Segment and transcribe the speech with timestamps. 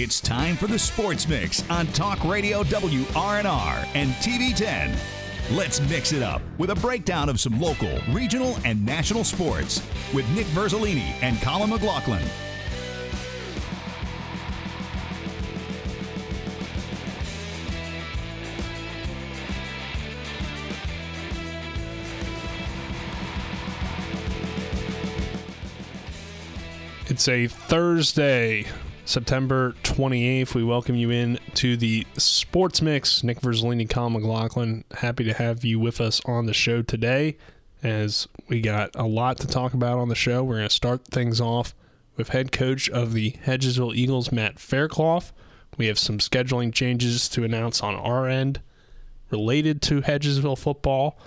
[0.00, 4.96] It's time for the Sports Mix on Talk Radio WRNR and TV 10.
[5.50, 9.84] Let's mix it up with a breakdown of some local, regional, and national sports
[10.14, 12.22] with Nick Verzolini and Colin McLaughlin.
[27.08, 28.64] It's a Thursday,
[29.08, 30.54] September 28th.
[30.54, 33.24] We welcome you in to the Sports Mix.
[33.24, 34.84] Nick Verzolini, Colin McLaughlin.
[34.98, 37.38] Happy to have you with us on the show today
[37.82, 40.44] as we got a lot to talk about on the show.
[40.44, 41.74] We're going to start things off
[42.18, 45.32] with head coach of the Hedgesville Eagles, Matt Faircloth.
[45.78, 48.60] We have some scheduling changes to announce on our end
[49.30, 51.18] related to Hedgesville football.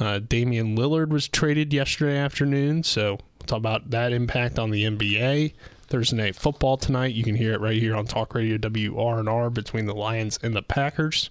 [0.00, 4.82] Uh, Damian Lillard was traded yesterday afternoon, so we'll talk about that impact on the
[4.82, 5.52] NBA.
[5.84, 7.14] Thursday night football tonight.
[7.14, 10.62] You can hear it right here on Talk Radio WRNR between the Lions and the
[10.62, 11.30] Packers.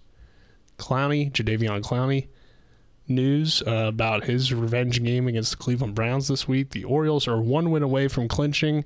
[0.77, 2.27] Clowney, Jadeveon Clowney,
[3.07, 6.71] news uh, about his revenge game against the Cleveland Browns this week.
[6.71, 8.85] The Orioles are one win away from clinching,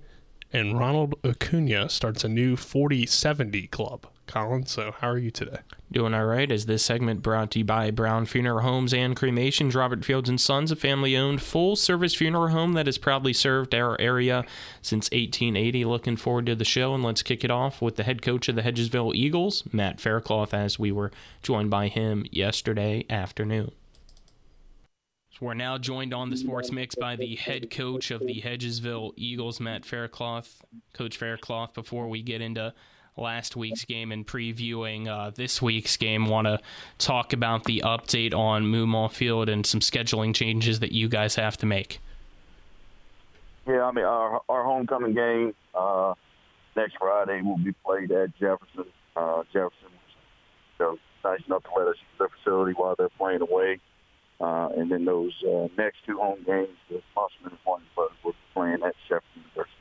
[0.52, 4.08] and Ronald Acuna starts a new 40 70 club.
[4.28, 5.60] Colin, so how are you today?
[5.92, 6.52] Doing all right.
[6.52, 10.40] Is this segment brought to you by Brown Funeral Homes and Cremations, Robert Fields and
[10.40, 14.44] Sons, a family-owned full-service funeral home that has proudly served our area
[14.82, 15.86] since 1880.
[15.86, 18.56] Looking forward to the show, and let's kick it off with the head coach of
[18.56, 21.12] the Hedgesville Eagles, Matt Faircloth, as we were
[21.42, 23.72] joined by him yesterday afternoon.
[25.40, 29.60] We're now joined on the Sports Mix by the head coach of the Hedgesville Eagles,
[29.60, 30.64] Matt Faircloth.
[30.94, 32.74] Coach Faircloth, before we get into
[33.18, 36.60] last week's game and previewing uh, this week's game, want to
[36.98, 41.58] talk about the update on Moomaw Field and some scheduling changes that you guys have
[41.58, 42.00] to make.
[43.68, 46.14] Yeah, I mean, our, our homecoming game uh,
[46.76, 48.86] next Friday will be played at Jefferson.
[49.16, 49.90] Uh, Jefferson
[50.80, 53.80] was nice enough to let us use their facility while they're playing away.
[54.40, 58.38] Uh, and then those uh, next two home games, the Musselman and Martinsburg, will be
[58.54, 59.77] playing at Jefferson University.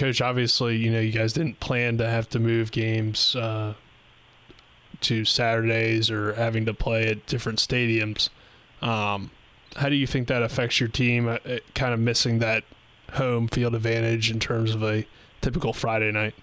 [0.00, 3.74] Coach, obviously, you know, you guys didn't plan to have to move games uh,
[5.02, 8.30] to Saturdays or having to play at different stadiums.
[8.80, 9.30] Um,
[9.76, 11.28] how do you think that affects your team?
[11.28, 11.38] Uh,
[11.74, 12.64] kind of missing that
[13.12, 15.04] home field advantage in terms of a
[15.42, 16.34] typical Friday night.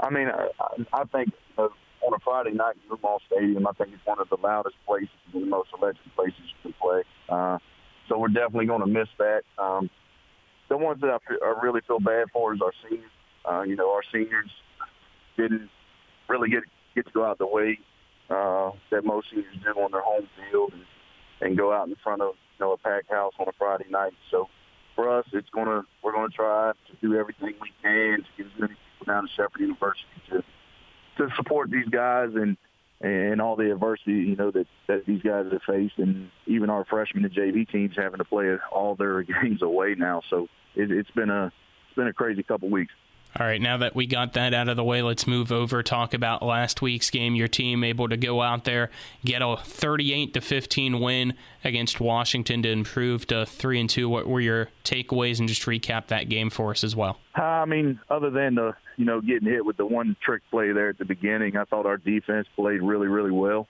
[0.00, 0.48] I mean, I,
[0.94, 1.64] I think uh,
[2.06, 5.40] on a Friday night, Moomaw Stadium, I think it's one of the loudest places, the
[5.40, 7.02] most electric places you can play.
[7.28, 7.58] Uh,
[8.08, 9.42] so we're definitely going to miss that.
[9.58, 9.90] Um,
[10.68, 13.10] the ones that I, I really feel bad for is our seniors.
[13.44, 14.50] Uh, you know, our seniors
[15.36, 15.70] didn't
[16.28, 16.62] really get
[16.94, 17.78] get to go out the way
[18.30, 20.82] uh, that most seniors do on their home field and,
[21.40, 24.12] and go out in front of you know a packed house on a Friday night.
[24.30, 24.48] So
[24.94, 28.60] for us, it's gonna we're gonna try to do everything we can to get as
[28.60, 30.44] many people down to Shepherd University to
[31.18, 32.56] to support these guys and
[33.00, 36.84] and all the adversity you know that that these guys have faced, and even our
[36.84, 40.22] freshman and JV teams having to play all their games away now.
[40.30, 42.92] So it, it's been a it's been a crazy couple weeks.
[43.38, 46.12] All right, now that we got that out of the way, let's move over talk
[46.12, 47.36] about last week's game.
[47.36, 48.90] Your team able to go out there,
[49.24, 54.08] get a 38 to 15 win against Washington to improve to 3 and 2.
[54.08, 57.20] What were your takeaways and just recap that game for us as well?
[57.36, 60.88] I mean, other than the, you know, getting hit with the one trick play there
[60.88, 63.68] at the beginning, I thought our defense played really really well.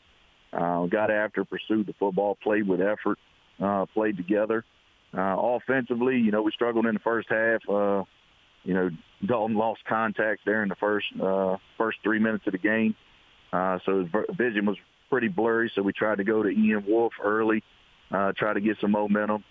[0.50, 3.18] Uh, got after, pursued the football, played with effort,
[3.62, 4.64] uh, played together.
[5.12, 7.60] Uh, offensively, you know, we struggled in the first half.
[7.68, 8.04] Uh,
[8.64, 8.90] you know,
[9.26, 12.94] Dalton lost contact there in the first uh, first three minutes of the game,
[13.52, 14.76] uh, so his vision was
[15.10, 15.70] pretty blurry.
[15.74, 17.62] So we tried to go to Ian Wolf early,
[18.10, 19.44] uh, try to get some momentum.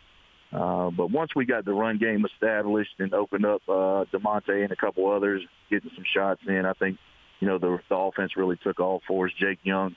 [0.52, 4.72] Uh, but once we got the run game established and opened up uh, Demonte and
[4.72, 6.98] a couple others getting some shots in, I think
[7.40, 9.34] you know the, the offense really took off for us.
[9.40, 9.96] Jake Young,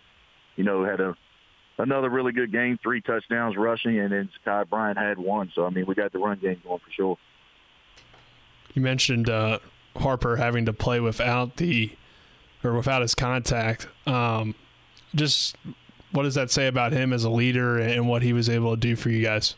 [0.57, 1.17] you know, had a
[1.79, 5.53] another really good game, three touchdowns rushing, and then Sky Bryant had one.
[5.55, 7.17] So I mean, we got the run game going for sure.
[8.75, 9.59] You mentioned uh,
[9.97, 11.93] Harper having to play without the
[12.63, 13.89] or without his contact.
[14.07, 14.55] Um,
[15.15, 15.57] just
[16.13, 18.81] what does that say about him as a leader and what he was able to
[18.81, 19.57] do for you guys?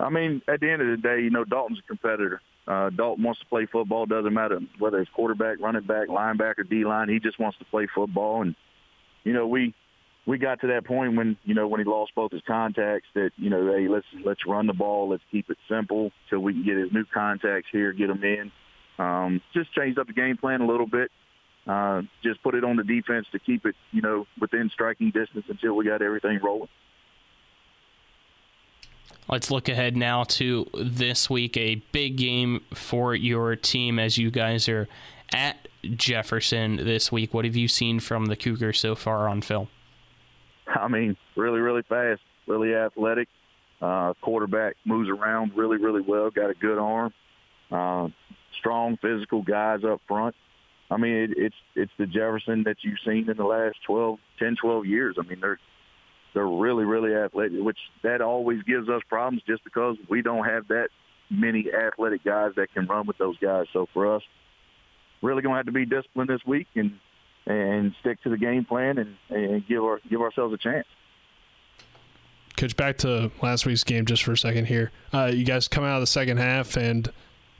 [0.00, 2.40] I mean, at the end of the day, you know, Dalton's a competitor.
[2.66, 4.06] Uh, Dalton wants to play football.
[4.06, 7.08] Doesn't matter whether it's quarterback, running back, linebacker, D line.
[7.08, 8.42] He just wants to play football.
[8.42, 8.54] And
[9.22, 9.74] you know, we
[10.26, 13.30] we got to that point when you know when he lost both his contacts that
[13.36, 16.64] you know hey let's let's run the ball let's keep it simple till we can
[16.64, 18.52] get his new contacts here get them in
[18.98, 21.10] um, just changed up the game plan a little bit
[21.66, 25.44] uh, just put it on the defense to keep it you know within striking distance
[25.48, 26.68] until we got everything rolling
[29.26, 34.30] Let's look ahead now to this week, a big game for your team as you
[34.30, 34.86] guys are
[35.32, 37.32] at Jefferson this week.
[37.32, 39.68] What have you seen from the Cougars so far on film?
[40.80, 43.28] I mean, really, really fast, really athletic.
[43.80, 46.30] Uh, quarterback moves around really, really well.
[46.30, 47.12] Got a good arm.
[47.70, 48.08] Uh,
[48.58, 50.34] strong, physical guys up front.
[50.90, 54.56] I mean, it, it's it's the Jefferson that you've seen in the last 12, 10,
[54.60, 55.16] 12 years.
[55.18, 55.58] I mean, they're
[56.34, 60.68] they're really, really athletic, which that always gives us problems just because we don't have
[60.68, 60.88] that
[61.30, 63.66] many athletic guys that can run with those guys.
[63.72, 64.22] So for us,
[65.22, 66.98] really going to have to be disciplined this week and
[67.46, 70.86] and stick to the game plan and, and give our give ourselves a chance.
[72.56, 74.92] Coach, back to last week's game just for a second here.
[75.12, 77.10] Uh, you guys come out of the second half and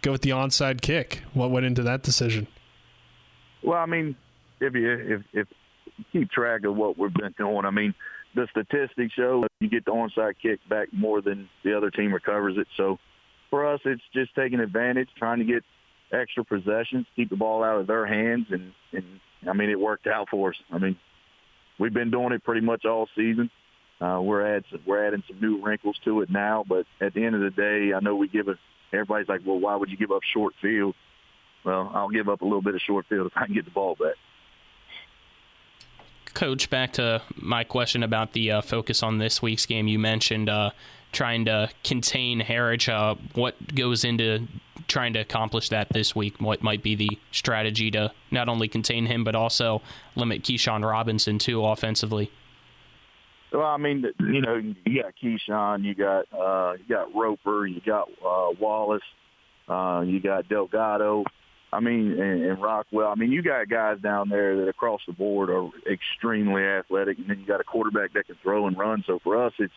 [0.02, 1.22] go with the onside kick.
[1.32, 2.46] What went into that decision?
[3.62, 4.16] Well, I mean,
[4.60, 5.48] if you if if
[5.96, 7.94] you keep track of what we've been doing, I mean,
[8.34, 12.56] the statistics show you get the onside kick back more than the other team recovers
[12.56, 12.68] it.
[12.76, 12.98] So
[13.50, 15.64] for us, it's just taking advantage, trying to get
[16.12, 20.06] extra possessions, keep the ball out of their hands, and and I mean it worked
[20.06, 20.56] out for us.
[20.70, 20.96] I mean
[21.78, 23.50] we've been doing it pretty much all season.
[24.00, 27.34] Uh, we're adding we're adding some new wrinkles to it now, but at the end
[27.34, 28.58] of the day, I know we give it.
[28.92, 30.94] Everybody's like, well, why would you give up short field?
[31.64, 33.70] Well, I'll give up a little bit of short field if I can get the
[33.70, 34.14] ball back.
[36.34, 39.86] Coach, back to my question about the uh, focus on this week's game.
[39.86, 40.70] You mentioned uh,
[41.14, 42.88] trying to contain Harridge.
[42.88, 44.46] Uh, what goes into
[44.88, 46.40] trying to accomplish that this week?
[46.40, 49.80] What might be the strategy to not only contain him but also
[50.14, 52.30] limit Keyshawn Robinson too offensively?
[53.52, 57.80] Well, I mean, you know, you got Keyshawn, you got uh, you got Roper, you
[57.80, 59.02] got uh, Wallace,
[59.68, 61.24] uh, you got Delgado.
[61.72, 63.08] I mean, and, and Rockwell.
[63.08, 67.28] I mean, you got guys down there that across the board are extremely athletic, and
[67.28, 69.02] then you got a quarterback that can throw and run.
[69.06, 69.72] So for us, it's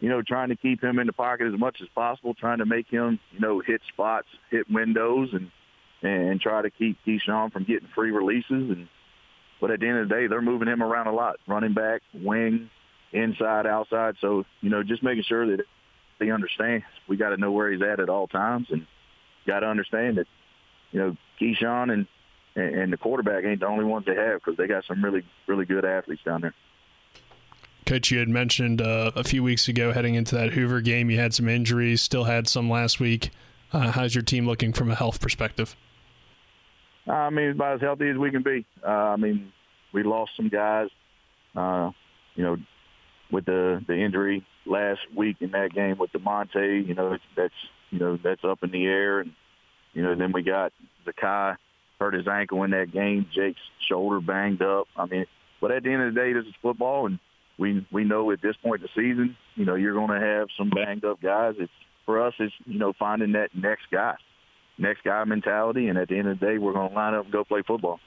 [0.00, 2.66] you know, trying to keep him in the pocket as much as possible, trying to
[2.66, 5.50] make him, you know, hit spots, hit windows, and
[6.00, 8.50] and try to keep Keyshawn from getting free releases.
[8.50, 8.88] And
[9.60, 12.02] but at the end of the day, they're moving him around a lot, running back,
[12.14, 12.70] wing,
[13.12, 14.14] inside, outside.
[14.20, 15.64] So you know, just making sure that
[16.20, 18.86] they understand we got to know where he's at at all times, and
[19.46, 20.26] got to understand that
[20.92, 22.06] you know Keyshawn and
[22.54, 25.64] and the quarterback ain't the only ones they have because they got some really really
[25.64, 26.54] good athletes down there.
[27.88, 31.18] Coach, you had mentioned uh, a few weeks ago heading into that Hoover game, you
[31.18, 33.30] had some injuries, still had some last week.
[33.72, 35.74] Uh, how's your team looking from a health perspective?
[37.06, 38.66] I mean, about as healthy as we can be.
[38.86, 39.54] Uh, I mean,
[39.94, 40.88] we lost some guys,
[41.56, 41.92] uh,
[42.34, 42.58] you know,
[43.32, 46.86] with the the injury last week in that game with Demonte.
[46.86, 47.54] You know, that's
[47.88, 49.32] you know that's up in the air, and
[49.94, 50.74] you know then we got
[51.06, 51.56] Zakai
[51.98, 53.30] hurt his ankle in that game.
[53.34, 53.58] Jake's
[53.88, 54.88] shoulder banged up.
[54.94, 55.24] I mean,
[55.58, 57.18] but at the end of the day, this is football, and
[57.58, 60.48] we we know at this point in the season, you know, you're going to have
[60.56, 61.54] some banged up guys.
[61.58, 61.72] It's
[62.06, 64.14] for us, it's you know finding that next guy,
[64.78, 67.24] next guy mentality, and at the end of the day, we're going to line up
[67.24, 68.00] and go play football.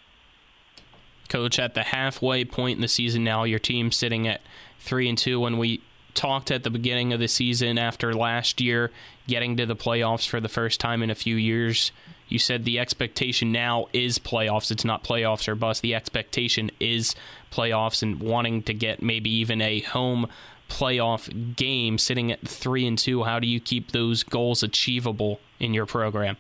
[1.29, 4.41] Coach, at the halfway point in the season now, your team sitting at
[4.79, 5.39] three and two.
[5.39, 5.81] When we
[6.13, 8.91] talked at the beginning of the season after last year
[9.27, 11.91] getting to the playoffs for the first time in a few years,
[12.31, 14.71] you said the expectation now is playoffs.
[14.71, 15.81] It's not playoffs or bust.
[15.81, 17.13] The expectation is
[17.51, 20.27] playoffs and wanting to get maybe even a home
[20.69, 23.23] playoff game sitting at 3 and 2.
[23.23, 26.37] How do you keep those goals achievable in your program?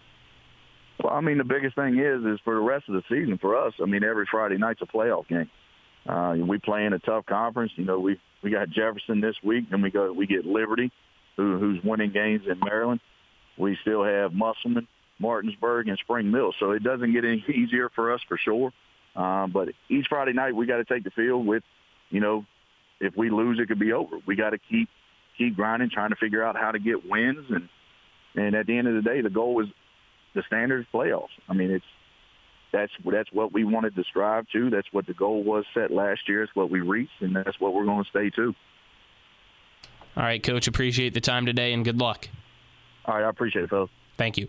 [1.03, 3.57] Well, I mean, the biggest thing is is for the rest of the season for
[3.57, 3.73] us.
[3.81, 5.49] I mean, every Friday night's a playoff game.
[6.07, 7.73] Uh, we play in a tough conference.
[7.75, 10.91] You know, we we got Jefferson this week, and we go we get Liberty,
[11.37, 13.01] who, who's winning games in Maryland.
[13.57, 14.87] We still have Musselman
[15.21, 16.53] Martinsburg, and Spring Mill.
[16.59, 18.71] So it doesn't get any easier for us for sure.
[19.15, 21.63] Um, but each Friday night we got to take the field with,
[22.09, 22.45] you know,
[22.99, 24.17] if we lose, it could be over.
[24.25, 24.89] We got to keep
[25.37, 27.69] keep grinding, trying to figure out how to get wins, and
[28.35, 29.67] and at the end of the day, the goal is
[30.33, 31.29] the standard playoffs.
[31.49, 31.85] I mean, it's
[32.71, 34.69] that's that's what we wanted to strive to.
[34.69, 36.43] That's what the goal was set last year.
[36.43, 38.53] It's what we reached, and that's what we're going to stay to.
[40.15, 40.67] All right, Coach.
[40.67, 42.29] Appreciate the time today, and good luck.
[43.05, 43.89] All right, I appreciate it, fellas.
[44.17, 44.47] Thank you.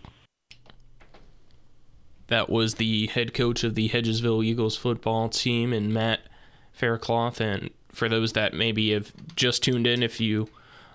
[2.33, 6.21] That was the head coach of the Hedgesville Eagles football team and Matt
[6.71, 7.39] Faircloth.
[7.39, 10.49] And for those that maybe have just tuned in, if you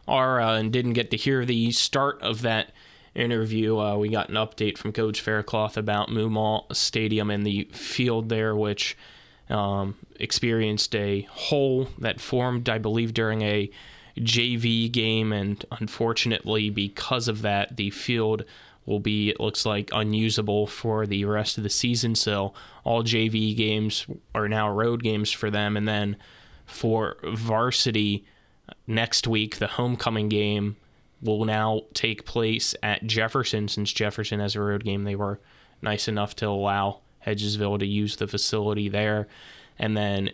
[0.09, 2.73] are uh, and didn't get to hear the start of that
[3.14, 8.30] interview, uh, we got an update from Coach Faircloth about Moomaw Stadium and the field
[8.30, 8.99] there, which
[9.49, 13.71] um, experienced a hole that formed, I believe, during a
[14.18, 15.33] JV game.
[15.33, 18.42] And unfortunately, because of that, the field
[18.88, 22.14] will be, it looks like, unusable for the rest of the season.
[22.14, 22.54] So
[22.85, 25.76] all JV games are now road games for them.
[25.76, 26.16] And then
[26.64, 28.25] for varsity
[28.87, 30.76] next week, the homecoming game
[31.21, 35.04] will now take place at Jefferson since Jefferson has a road game.
[35.04, 35.40] They were
[35.83, 39.28] nice enough to allow Hedgesville to use the facility there.
[39.78, 40.30] And then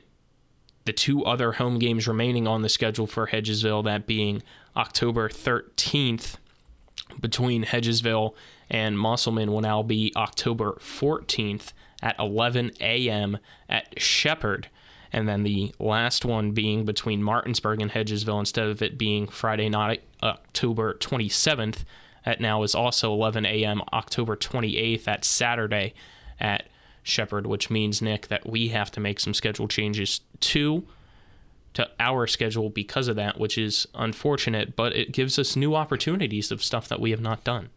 [0.84, 4.42] the two other home games remaining on the schedule for Hedgesville, that being
[4.76, 6.36] October 13th
[7.20, 8.34] between Hedgesville
[8.70, 13.38] and Musselman, will now be October 14th at 11 a.m.
[13.68, 14.68] at Shepherd.
[15.12, 19.68] And then the last one being between Martinsburg and Hedgesville instead of it being Friday
[19.68, 21.84] night, October 27th,
[22.26, 23.82] at now is also 11 a.m.
[23.92, 25.94] October 28th at Saturday
[26.40, 26.68] at
[27.02, 30.84] Shepherd, which means, Nick, that we have to make some schedule changes too
[31.74, 36.50] to our schedule because of that, which is unfortunate, but it gives us new opportunities
[36.50, 37.70] of stuff that we have not done.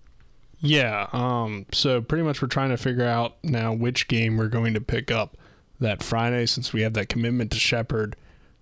[0.59, 1.07] Yeah.
[1.11, 4.81] Um, so pretty much we're trying to figure out now which game we're going to
[4.81, 5.37] pick up
[5.79, 8.15] that Friday since we have that commitment to Shepherd.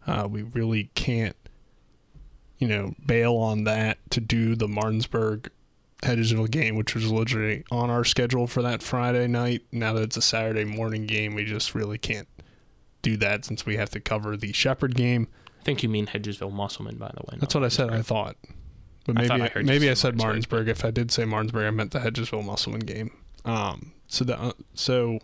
[0.05, 1.35] Uh, we really can't,
[2.57, 5.49] you know, bail on that to do the Martinsburg
[6.01, 9.63] Hedgesville game, which was literally on our schedule for that Friday night.
[9.71, 12.27] Now that it's a Saturday morning game, we just really can't
[13.05, 15.27] do that since we have to cover the Shepherd game.
[15.61, 17.37] I think you mean Hedgesville Musselman, by the way.
[17.39, 17.91] That's what I said.
[17.91, 18.35] I thought,
[19.05, 20.69] but I maybe thought I I heard maybe I said Martinsburg, Martinsburg.
[20.69, 23.11] If I did say Martinsburg, I meant the Hedgesville Musselman game.
[23.45, 25.19] Um, so the uh, so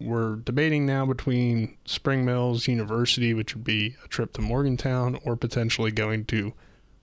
[0.00, 5.36] we're debating now between Spring Mills University, which would be a trip to Morgantown, or
[5.36, 6.52] potentially going to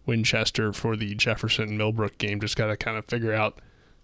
[0.06, 2.42] Winchester for the Jefferson Millbrook game.
[2.42, 3.60] Just got to kind of figure out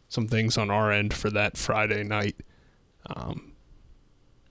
[0.07, 2.37] some things on our end for that Friday night.
[3.07, 3.54] Um,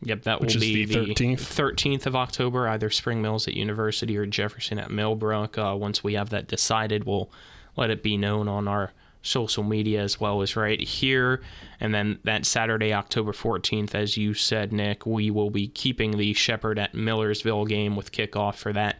[0.05, 1.39] Yep, that will be the 13th.
[1.39, 5.57] 13th of October, either Spring Mills at University or Jefferson at Millbrook.
[5.57, 7.31] Uh, once we have that decided, we'll
[7.77, 8.93] let it be known on our
[9.23, 11.41] social media as well as right here.
[11.81, 16.35] And then that Saturday, October 14th, as you said, Nick, we will be keeping the
[16.35, 18.97] Shepherd at Millersville game with kickoff for that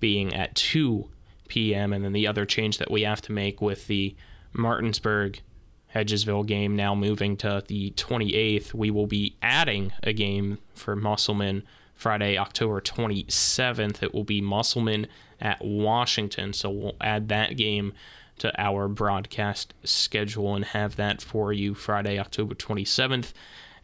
[0.00, 1.08] being at 2
[1.48, 1.92] p.m.
[1.92, 4.16] And then the other change that we have to make with the
[4.54, 5.40] Martinsburg
[5.94, 8.74] Hedgesville game now moving to the 28th.
[8.74, 11.62] We will be adding a game for Musselman
[11.94, 14.02] Friday, October 27th.
[14.02, 15.06] It will be Musselman
[15.40, 16.52] at Washington.
[16.52, 17.92] So we'll add that game
[18.38, 23.32] to our broadcast schedule and have that for you Friday, October 27th.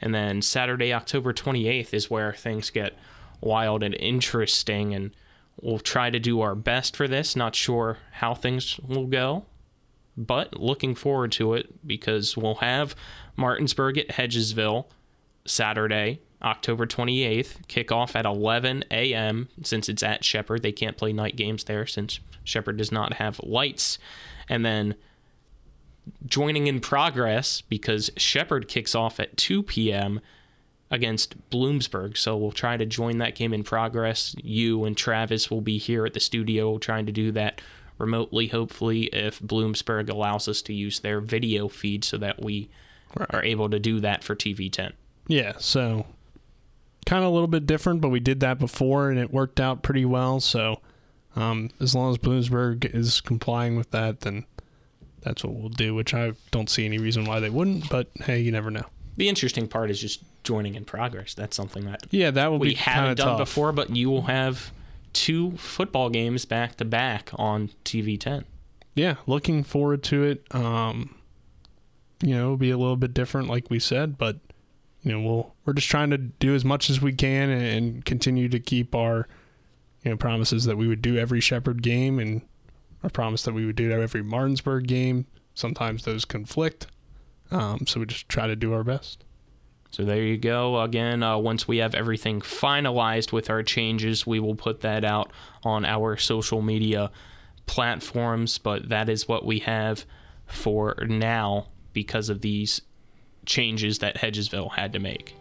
[0.01, 2.97] And then Saturday, October 28th is where things get
[3.41, 4.95] wild and interesting.
[4.95, 5.11] And
[5.61, 7.35] we'll try to do our best for this.
[7.35, 9.47] Not sure how things will go
[10.17, 12.95] but looking forward to it because we'll have
[13.37, 14.87] Martinsburg at Hedgesville
[15.47, 19.49] Saturday, October 28th, kickoff at 11 a.m.
[19.63, 23.41] Since it's at Shepherd, they can't play night games there since Shepherd does not have
[23.43, 23.99] lights.
[24.49, 24.95] And then
[26.27, 30.21] joining in progress because Shepherd kicks off at 2 p.m.
[30.91, 32.17] against Bloomsburg.
[32.17, 34.35] So we'll try to join that game in progress.
[34.43, 37.61] You and Travis will be here at the studio trying to do that
[37.99, 42.69] remotely, hopefully, if Bloomsburg allows us to use their video feed so that we
[43.17, 43.33] Right.
[43.33, 44.93] are able to do that for TV10.
[45.29, 46.07] Yeah, so
[47.07, 49.83] kind of a little bit different, but we did that before and it worked out
[49.83, 50.41] pretty well.
[50.41, 50.81] So
[51.37, 54.47] um, as long as Bloomsburg is complying with that, then
[55.23, 55.95] that's what we'll do.
[55.95, 57.89] Which I don't see any reason why they wouldn't.
[57.89, 58.85] But hey, you never know.
[59.17, 61.35] The interesting part is just joining in progress.
[61.35, 63.39] That's something that Yeah, that will we be haven't done tough.
[63.39, 64.73] before, but you will have
[65.15, 68.45] two football games back to back on TV10.
[68.95, 70.55] Yeah, looking forward to it.
[70.55, 71.15] Um,
[72.23, 74.39] you know, be a little bit different, like we said, but
[75.03, 78.05] you know, we'll we're just trying to do as much as we can and, and
[78.05, 79.29] continue to keep our
[80.03, 82.43] you know promises that we would do every Shepherd game and
[83.03, 85.27] our promise that we would do every Martinsburg game.
[85.55, 86.89] Sometimes those conflict,
[87.51, 89.25] um, so we just try to do our best.
[89.95, 90.81] So there you go.
[90.81, 95.31] Again, uh, once we have everything finalized with our changes, we will put that out
[95.63, 97.13] on our social media
[97.67, 98.59] platforms.
[98.59, 100.05] But that is what we have
[100.47, 102.83] for now because of these
[103.47, 105.37] changes that Hedgesville had to make.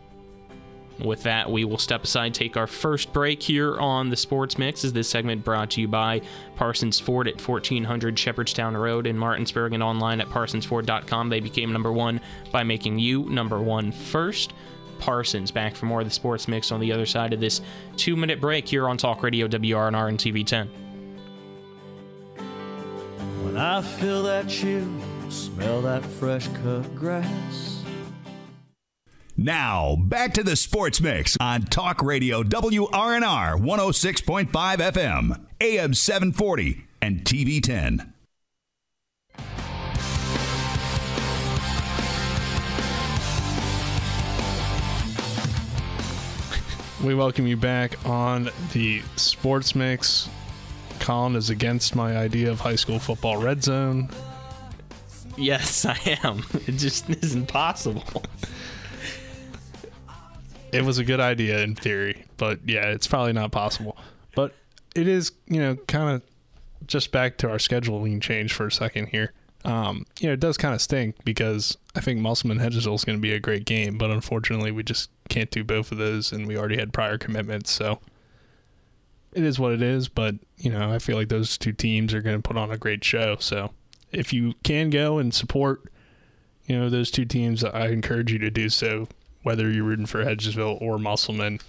[1.03, 4.85] With that, we will step aside, take our first break here on the Sports Mix.
[4.85, 6.21] Is this segment brought to you by
[6.55, 11.27] Parsons Ford at 1400 Shepherdstown Road in Martinsburg and online at parsonsford.com.
[11.27, 12.21] They became number one
[12.53, 14.53] by making you number one first.
[14.99, 17.59] Parsons back for more of the Sports Mix on the other side of this
[17.97, 20.69] two minute break here on Talk Radio WRNR and TV10.
[23.43, 24.87] When I feel that chill,
[25.29, 27.72] smell that fresh cut grass.
[29.35, 37.23] Now, back to the Sports Mix on Talk Radio WRNR 106.5 FM, AM 740, and
[37.25, 38.13] TV 10.
[47.03, 50.29] We welcome you back on the Sports Mix.
[50.99, 54.09] Colin is against my idea of high school football red zone.
[55.35, 56.45] Yes, I am.
[56.67, 58.23] It just isn't possible.
[60.73, 63.97] It was a good idea in theory, but yeah, it's probably not possible.
[64.35, 64.53] But
[64.95, 66.21] it is, you know, kind of
[66.87, 69.33] just back to our scheduling change for a second here.
[69.65, 73.17] Um, you know, it does kind of stink because I think Musselman Hedgesville is going
[73.17, 76.47] to be a great game, but unfortunately, we just can't do both of those, and
[76.47, 77.99] we already had prior commitments, so
[79.31, 80.09] it is what it is.
[80.09, 82.77] But you know, I feel like those two teams are going to put on a
[82.77, 83.37] great show.
[83.39, 83.71] So
[84.11, 85.83] if you can go and support,
[86.65, 89.07] you know, those two teams, I encourage you to do so,
[89.43, 91.59] whether you're rooting for Hedgesville or Musselman.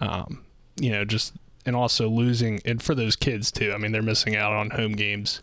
[0.00, 0.44] Um,
[0.76, 1.34] you know, just
[1.66, 3.72] and also losing and for those kids too.
[3.72, 5.42] I mean, they're missing out on home games.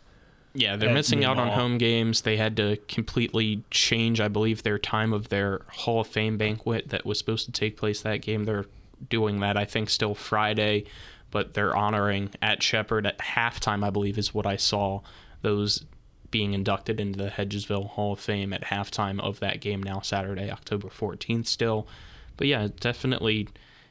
[0.53, 2.21] Yeah, they're missing out on home games.
[2.21, 6.89] They had to completely change, I believe, their time of their Hall of Fame banquet
[6.89, 8.43] that was supposed to take place that game.
[8.43, 8.65] They're
[9.09, 10.83] doing that, I think, still Friday,
[11.31, 14.99] but they're honoring at Shepherd at halftime, I believe, is what I saw.
[15.41, 15.85] Those
[16.31, 20.49] being inducted into the Hedgesville Hall of Fame at halftime of that game now, Saturday,
[20.49, 21.87] October 14th, still.
[22.37, 23.49] But yeah, definitely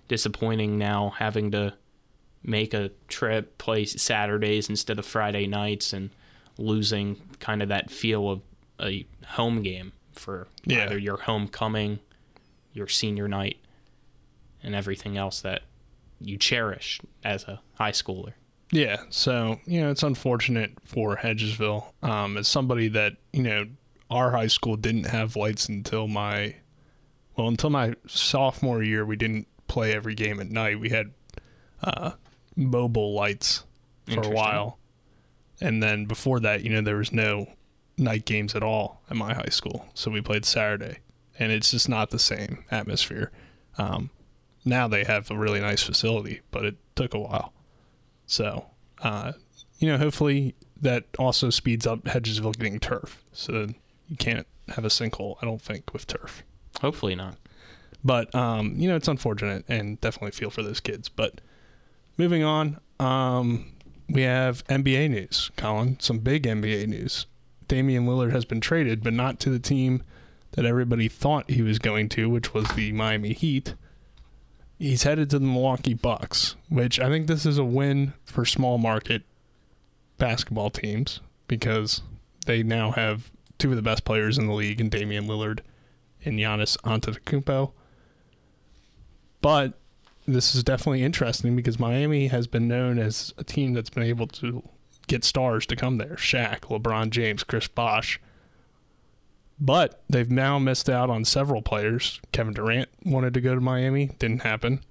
[0.08, 1.74] disappointing now having to
[2.42, 6.10] make a trip, play Saturdays instead of Friday nights, and
[6.56, 8.42] losing kind of that feel of
[8.80, 10.84] a home game for Yeah.
[10.86, 11.98] either your homecoming,
[12.72, 13.58] your senior night,
[14.62, 15.62] and everything else that
[16.20, 18.32] you cherish as a high schooler.
[18.72, 21.92] Yeah, so you know it's unfortunate for Hedgesville.
[22.02, 23.66] Um, as somebody that you know,
[24.10, 26.56] our high school didn't have lights until my,
[27.36, 29.04] well, until my sophomore year.
[29.04, 30.78] We didn't play every game at night.
[30.78, 31.12] We had
[31.82, 32.12] uh,
[32.56, 33.64] mobile lights
[34.06, 34.78] for a while,
[35.60, 37.46] and then before that, you know, there was no
[37.98, 39.86] night games at all at my high school.
[39.94, 40.98] So we played Saturday,
[41.38, 43.32] and it's just not the same atmosphere.
[43.78, 44.10] Um,
[44.64, 47.52] now they have a really nice facility, but it took a while.
[48.30, 48.66] So,
[49.02, 49.32] uh,
[49.80, 53.24] you know, hopefully that also speeds up Hedgesville getting turf.
[53.32, 53.66] So
[54.08, 56.44] you can't have a sinkhole, I don't think, with turf.
[56.80, 57.38] Hopefully not.
[58.04, 61.08] But, um, you know, it's unfortunate and definitely feel for those kids.
[61.08, 61.40] But
[62.16, 63.72] moving on, um,
[64.08, 65.98] we have NBA news, Colin.
[65.98, 67.26] Some big NBA news.
[67.66, 70.04] Damian Lillard has been traded, but not to the team
[70.52, 73.74] that everybody thought he was going to, which was the Miami Heat.
[74.80, 78.78] He's headed to the Milwaukee Bucks, which I think this is a win for small
[78.78, 79.24] market
[80.16, 82.00] basketball teams because
[82.46, 85.60] they now have two of the best players in the league in Damian Lillard
[86.24, 87.72] and Giannis Antetokounmpo.
[89.42, 89.78] But
[90.26, 94.28] this is definitely interesting because Miami has been known as a team that's been able
[94.28, 94.62] to
[95.08, 96.16] get stars to come there.
[96.16, 98.18] Shaq, LeBron James, Chris Bosh.
[99.60, 102.20] But they've now missed out on several players.
[102.32, 104.82] Kevin Durant wanted to go to Miami, didn't happen.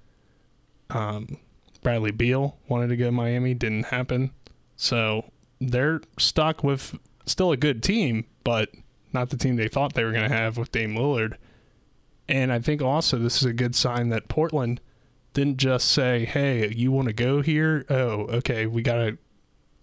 [0.92, 1.38] Um,
[1.82, 4.32] Bradley Beal wanted to go to Miami, didn't happen.
[4.76, 8.70] So they're stuck with still a good team, but
[9.12, 11.36] not the team they thought they were going to have with Dame Lillard.
[12.28, 14.82] And I think also this is a good sign that Portland
[15.34, 17.86] didn't just say, "Hey, you want to go here?
[17.90, 19.18] Oh, okay, we got to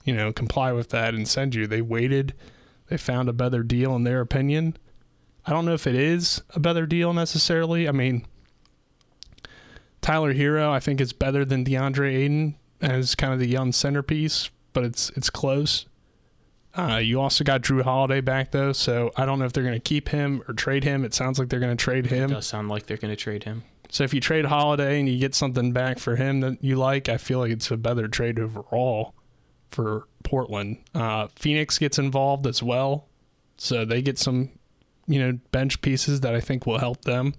[0.04, 2.34] you know, comply with that and send you." They waited.
[2.88, 4.76] They found a better deal in their opinion.
[5.44, 7.88] I don't know if it is a better deal necessarily.
[7.88, 8.26] I mean,
[10.00, 14.50] Tyler Herro, I think is better than DeAndre Ayton as kind of the young centerpiece,
[14.72, 15.86] but it's it's close.
[16.74, 19.74] Uh, you also got Jrue Holiday back though, so I don't know if they're going
[19.74, 21.04] to keep him or trade him.
[21.04, 22.30] It sounds like they're going to trade him.
[22.30, 23.64] It does sound like they're going to trade him.
[23.88, 27.08] So if you trade Holiday and you get something back for him that you like,
[27.08, 29.14] I feel like it's a better trade overall
[29.70, 30.78] for Portland.
[30.92, 33.06] Uh, Phoenix gets involved as well,
[33.56, 34.50] so they get some,
[35.06, 37.34] you know, bench pieces that I think will help them.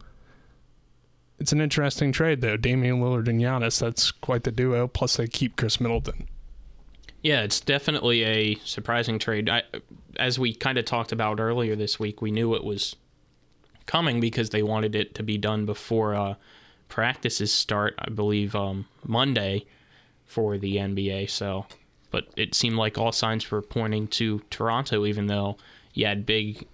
[1.38, 2.56] It's an interesting trade though.
[2.56, 4.88] Damian Lillard and Giannis, that's quite the duo.
[4.88, 6.30] Plus they keep Khris Middleton.
[7.21, 9.50] Yeah, it's definitely a surprising trade.
[9.50, 9.63] I,
[10.17, 12.95] as we kind of talked about earlier this week, we knew it was
[13.86, 16.36] coming because they wanted it to be done before uh,
[16.88, 17.95] practices start.
[18.00, 19.65] I believe um, Monday
[20.26, 21.30] for the NBA.
[21.30, 21.65] So,
[22.17, 25.56] but it seemed like all signs were pointing to Toronto, even though
[25.93, 26.65] you had big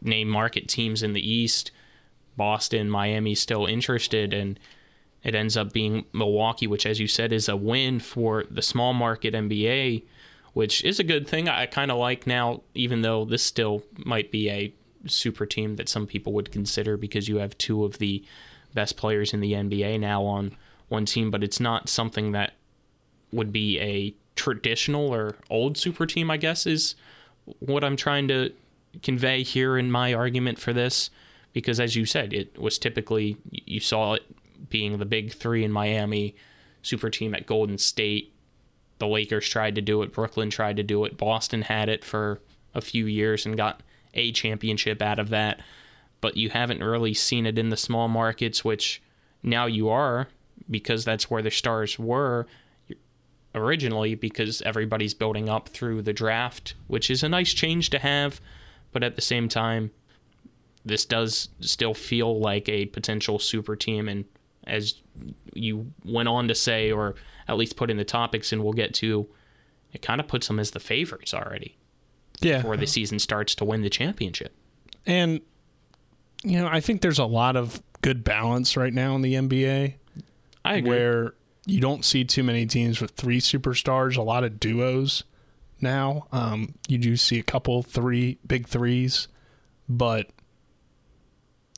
[0.00, 1.70] name market teams in the East,
[2.38, 4.58] Boston, Miami still interested, and
[5.22, 8.94] it ends up being Milwaukee, which, as you said, is a win for the small
[8.94, 10.04] market NBA,
[10.54, 11.50] which is a good thing.
[11.50, 14.72] I kind of like now, even though this still might be a
[15.04, 18.24] super team that some people would consider because you have two of the
[18.72, 20.56] best players in the NBA now on
[20.88, 22.54] one team, but it's not something that
[23.30, 26.94] would be a traditional or old super team, I guess, is
[27.58, 28.52] what I'm trying to
[29.02, 31.10] convey here in my argument for this.
[31.52, 34.22] Because as you said, it was typically, you saw it
[34.70, 36.36] being the big three in Miami,
[36.82, 38.32] super team at Golden State,
[38.98, 42.40] the Lakers tried to do it, Brooklyn tried to do it, Boston had it for
[42.74, 43.82] a few years and got
[44.14, 45.60] a championship out of that.
[46.20, 49.00] But you haven't really seen it in the small markets, which
[49.42, 50.28] now you are
[50.68, 52.46] because that's where the stars were
[53.54, 58.40] originally because everybody's building up through the draft, which is a nice change to have.
[58.92, 59.90] But at the same time,
[60.84, 64.08] this does still feel like a potential super team.
[64.08, 64.24] And
[64.66, 64.94] as
[65.54, 67.14] you went on to say, or
[67.46, 69.28] at least put in the topics, and we'll get to,
[69.92, 71.76] it kind of puts them as the favorites already.
[72.40, 72.58] Yeah.
[72.58, 74.54] Before the season starts to win the championship.
[75.04, 75.40] And,
[76.44, 79.94] you know, I think there's a lot of good balance right now in the NBA.
[80.64, 80.90] I agree.
[80.90, 81.34] Where
[81.68, 85.24] you don't see too many teams with three superstars, a lot of duos
[85.80, 86.26] now.
[86.32, 89.28] Um, you do see a couple, three, big threes,
[89.88, 90.30] but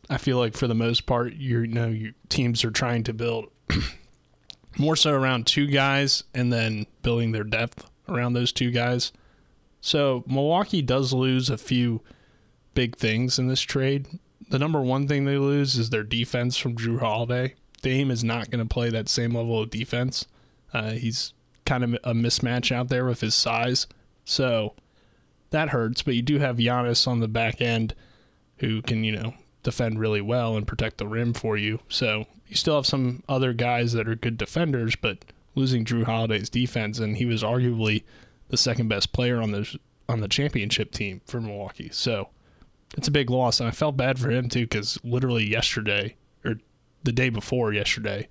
[0.08, 3.50] I feel like for the most part, you know, your teams are trying to build
[4.78, 9.12] more so around two guys and then building their depth around those two guys.
[9.80, 12.02] So Milwaukee does lose a few
[12.74, 14.06] big things in this trade.
[14.50, 17.54] The number one thing they lose is their defense from Jrue Holiday.
[17.82, 20.26] Dame is not going to play that same level of defense.
[20.72, 21.32] Uh, he's
[21.64, 23.86] kind of a mismatch out there with his size.
[24.24, 24.74] So
[25.50, 27.94] that hurts, but you do have Giannis on the back end
[28.56, 31.80] who can, you know, defend really well and protect the rim for you.
[31.88, 36.50] So you still have some other guys that are good defenders, but losing Jrue Holiday's
[36.50, 38.04] defense, and he was arguably
[38.48, 41.88] the second best player on the on the championship team for Milwaukee.
[41.92, 42.30] So
[42.96, 46.56] it's a big loss, and I felt bad for him too because literally yesterday or
[47.02, 48.28] the day before yesterday,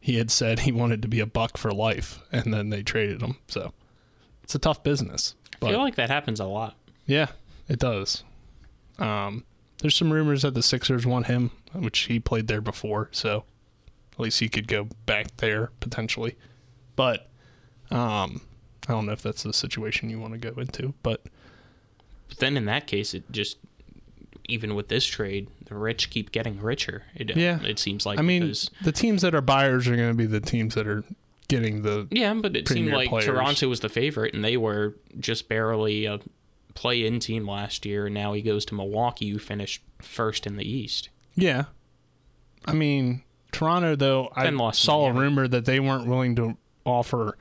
[0.00, 3.20] he had said he wanted to be a buck for life, and then they traded
[3.22, 3.36] him.
[3.48, 3.72] So
[4.42, 5.34] it's a tough business.
[5.60, 6.76] But, I feel like that happens a lot.
[7.06, 7.28] Yeah,
[7.68, 8.24] it does.
[8.98, 9.44] Um,
[9.80, 13.44] there's some rumors that the Sixers want him, which he played there before, so
[14.12, 16.36] at least he could go back there potentially.
[16.96, 17.28] But
[17.90, 18.42] um,
[18.88, 20.94] I don't know if that's the situation you want to go into.
[21.02, 21.22] But
[22.28, 23.58] But then in that case, it just
[24.50, 27.04] even with this trade, the rich keep getting richer.
[27.14, 27.62] It, uh, Yeah.
[27.62, 30.40] it seems like I mean, the teams that are buyers are going to be the
[30.40, 31.04] teams that are
[31.48, 33.26] getting the yeah, but it seemed like players.
[33.26, 36.20] Toronto was the favorite, and they were just barely a
[36.74, 38.06] play-in team last year.
[38.06, 41.08] And now he goes to Milwaukee, who finished first in the East.
[41.34, 41.64] Yeah.
[42.64, 47.36] I mean, Toronto, though, I lost saw a rumor that they weren't willing to offer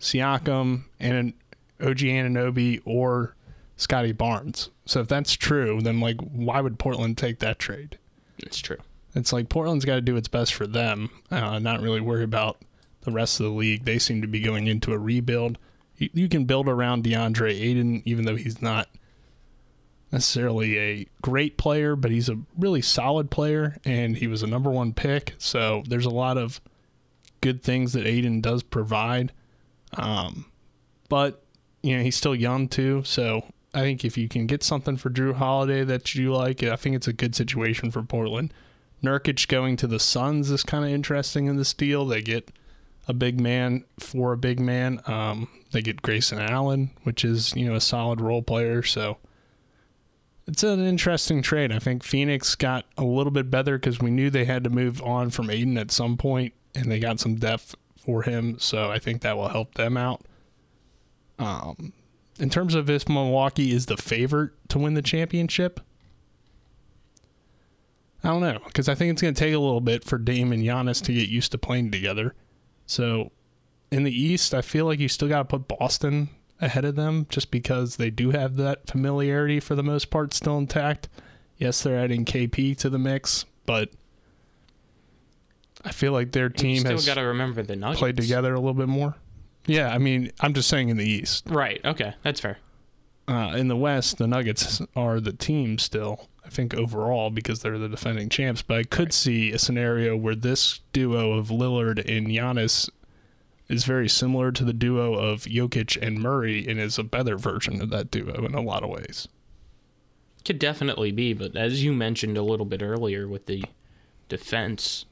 [0.00, 1.34] Siakam and
[1.80, 3.34] OG Anunoby or
[3.76, 4.70] Scottie Barnes.
[4.86, 7.98] So if that's true, then, like, why would Portland take that trade?
[8.38, 8.78] It's true.
[9.14, 12.58] It's like Portland's got to do its best for them, uh, not really worry about
[13.02, 13.84] the rest of the league.
[13.84, 15.58] They seem to be going into a rebuild.
[15.96, 18.88] You, you can build around DeAndre Ayton, even though he's not
[20.10, 24.70] necessarily a great player, but he's a really solid player, and he was a number
[24.70, 25.34] one pick.
[25.38, 26.60] So there's a lot of
[27.40, 29.32] good things that Ayton does provide.
[29.96, 30.46] Um,
[31.08, 31.44] but
[31.82, 35.10] you know he's still young too, so I think if you can get something for
[35.10, 38.54] Jrue Holiday that you like, I think it's a good situation for Portland.
[39.02, 42.06] Nurkic going to the Suns is kind of interesting in this deal.
[42.06, 42.50] They get
[43.06, 45.00] a big man for a big man.
[45.06, 48.82] Um, they get Grayson Allen, which is you know a solid role player.
[48.82, 49.18] So
[50.46, 51.72] it's an interesting trade.
[51.72, 55.02] I think Phoenix got a little bit better because we knew they had to move
[55.02, 58.58] on from Ayton at some point, and they got some depth for him.
[58.58, 60.22] So I think that will help them out.
[61.38, 61.92] Um,
[62.38, 65.80] in terms of if Milwaukee is the favorite to win the championship,
[68.22, 70.52] I don't know because I think it's going to take a little bit for Dame
[70.52, 72.34] and Giannis to get used to playing together.
[72.86, 73.32] So
[73.90, 77.26] in the East, I feel like you still got to put Boston ahead of them
[77.28, 81.08] just because they do have that familiarity for the most part still intact.
[81.58, 83.90] Yes, they're adding KP to the mix, but
[85.84, 88.00] I feel like their And team still has got to remember the Nuggets.
[88.00, 89.16] played together a little bit more.
[89.66, 91.44] Yeah, I mean, I'm just saying in the East.
[91.48, 91.80] Right.
[91.84, 92.58] Okay, that's fair.
[93.26, 97.78] Uh, in the West, the Nuggets are the team still, I think, overall, because they're
[97.78, 98.60] the defending champs.
[98.60, 102.90] But I could see a scenario where this duo of Lillard and Giannis
[103.68, 107.80] is very similar to the duo of Jokic and Murray and is a better version
[107.80, 109.26] of that duo in a lot of ways.
[110.44, 113.64] Could definitely be, but as you mentioned a little bit earlier with the
[114.28, 115.06] defense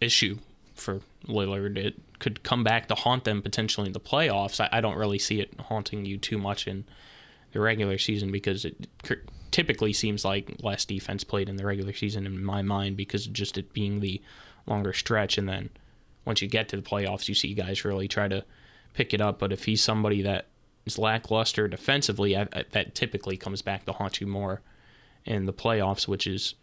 [0.00, 0.38] issue
[0.74, 4.60] for Lillard, it could come back to haunt them potentially in the playoffs.
[4.60, 6.84] I, I don't really see it haunting you too much in
[7.52, 8.88] the regular season because it
[9.50, 13.56] typically seems like less defense played in the regular season in my mind because just
[13.56, 14.20] it being the
[14.66, 15.38] longer stretch.
[15.38, 15.70] And then
[16.24, 18.44] once you get to the playoffs, you see guys really try to
[18.94, 19.38] pick it up.
[19.38, 20.46] But if he's somebody that
[20.84, 24.60] is lackluster defensively, I, I, that typically comes back to haunt you more
[25.24, 26.54] in the playoffs, which is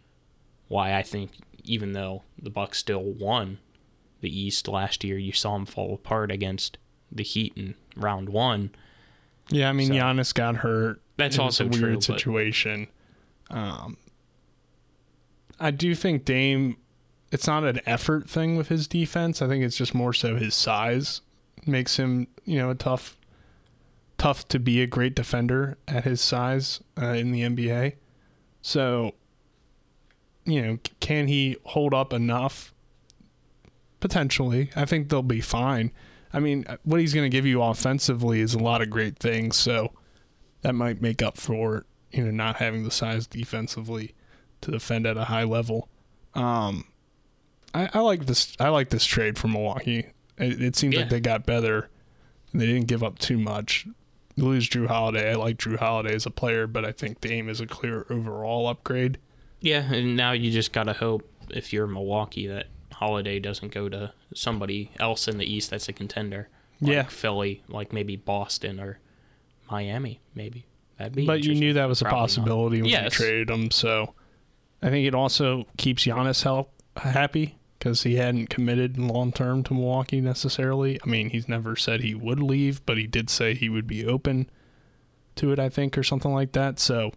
[0.68, 1.32] why I think
[1.64, 3.58] even though the Bucks still won
[4.26, 6.78] the East last year, you saw them fall apart against
[7.12, 8.70] the Heat in round one.
[9.50, 11.00] Yeah, I mean So- Giannis got hurt.
[11.16, 12.88] That's also a true, weird but- situation.
[13.50, 13.96] Um,
[15.60, 16.76] I do think Dame.
[17.32, 19.40] It's not an effort thing with his defense.
[19.42, 21.20] I think it's just more so his size
[21.66, 23.16] makes him, you know, a tough,
[24.18, 27.94] tough to be a great defender at his size uh, in the NBA.
[28.62, 29.14] So,
[30.44, 32.72] you know, can he hold up enough?
[34.00, 35.90] Potentially, I think they'll be fine.
[36.32, 39.56] I mean, what he's going to give you offensively is a lot of great things.
[39.56, 39.92] So
[40.62, 44.14] that might make up for you know not having the size defensively
[44.60, 45.88] to defend at a high level.
[46.34, 46.84] Um,
[47.74, 48.54] I, I like this.
[48.60, 50.06] I like this trade for Milwaukee.
[50.38, 51.00] It, it seems Yeah.
[51.00, 51.88] like they got better.
[52.52, 53.86] And they didn't give up too much.
[54.34, 55.30] You lose Jrue Holiday.
[55.30, 58.66] I like Jrue Holiday as a player, but I think Dame is a clear overall
[58.68, 59.18] upgrade.
[59.60, 64.12] Yeah, and now you just gotta hope if you're Milwaukee that Holiday doesn't go to
[64.34, 66.48] somebody else in the East that's a contender.
[66.80, 67.02] Like Yeah.
[67.04, 68.98] Philly, like maybe Boston or
[69.70, 70.64] Miami, maybe.
[70.98, 71.26] That'd be.
[71.26, 72.22] But you knew that was a Probably not.
[72.22, 73.70] possibility when you traded him.
[73.70, 74.14] So
[74.82, 79.74] I think it also keeps Giannis help happy because he hadn't committed long term to
[79.74, 80.98] Milwaukee necessarily.
[81.04, 84.06] I mean, he's never said he would leave, but he did say he would be
[84.06, 84.48] open
[85.36, 86.78] to it, I think, or something like that.
[86.78, 87.12] So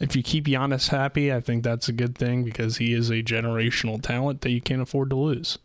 [0.00, 3.22] if you keep Giannis happy, I think that's a good thing because he is a
[3.22, 5.58] generational talent that you can't afford to lose.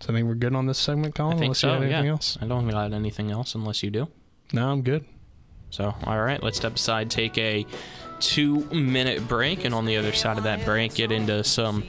[0.00, 1.36] So I think we're good on this segment, Colin.
[1.36, 1.68] I think unless so.
[1.68, 2.10] you had anything yeah.
[2.10, 2.38] else.
[2.40, 4.08] I don't got anything else unless you do.
[4.52, 5.04] No, I'm good.
[5.70, 7.66] So, all right, let's step aside, take a
[8.20, 11.82] two minute break, and on the other side of that break, get into some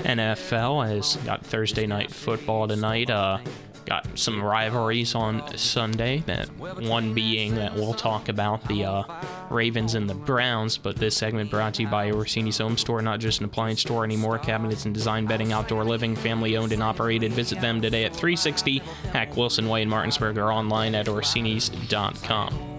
[0.00, 0.98] NFL.
[0.98, 3.08] As got Thursday night football tonight.
[3.08, 3.38] Uh,
[3.86, 6.22] got some rivalries on Sunday.
[6.26, 9.02] That one being that we'll talk about the uh,
[9.50, 10.78] Ravens and the Browns.
[10.78, 14.04] But this segment brought to you by Orsini's Home Store, not just an appliance store
[14.04, 14.38] anymore.
[14.38, 17.32] Cabinets and design bedding, outdoor living, family owned and operated.
[17.32, 18.78] Visit them today at 360
[19.12, 22.70] Hack Wilson Way in Martinsburg or online at Orsini's.com.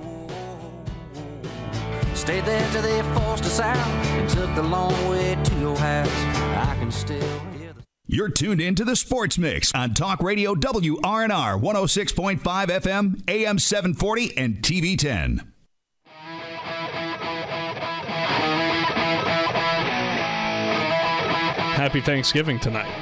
[2.14, 6.08] Stayed there till they forced us out and took the long way to your house.
[6.68, 7.51] I can still
[8.14, 14.38] You're tuned in to the Sports Mix on Talk Radio WRNR 106.5 FM, AM 740,
[14.38, 15.50] and TV 10.
[21.78, 22.94] Happy Thanksgiving tonight.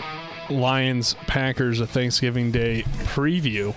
[0.48, 3.74] Lions Packers a Thanksgiving Day preview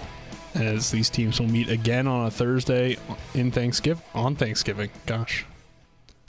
[0.55, 2.99] as these teams will meet again on a Thursday
[3.33, 4.91] in Thanksgiving on Thanksgiving.
[5.07, 5.47] Gosh.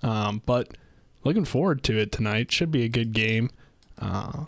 [0.02, 0.78] Um, but
[1.26, 2.54] looking forward to it tonight.
[2.54, 3.50] Should be a good game.
[4.00, 4.46] Uh,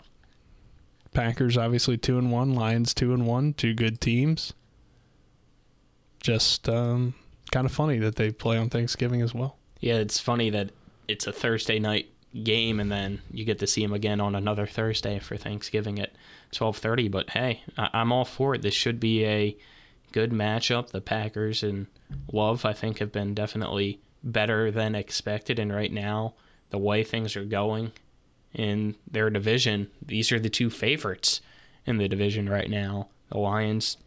[1.16, 4.52] Packers obviously 2 and 1, Lions 2 and 1, two good teams.
[6.20, 7.14] Just um,
[7.50, 9.56] kind of funny that they play on Thanksgiving as well.
[9.80, 10.72] Yeah, it's funny that
[11.08, 12.10] it's a Thursday night
[12.44, 16.12] game and then you get to see them again on another Thursday for Thanksgiving at
[16.52, 18.60] 12:30, but hey, I- I'm all for it.
[18.60, 19.56] This should be a
[20.12, 20.88] good matchup.
[20.90, 21.86] The Packers and
[22.30, 26.34] Love I think have been definitely better than expected and right now
[26.68, 27.92] the way things are going
[28.56, 31.40] in their division, these are the two favorites
[31.84, 33.08] in the division right now.
[33.30, 33.98] The Lions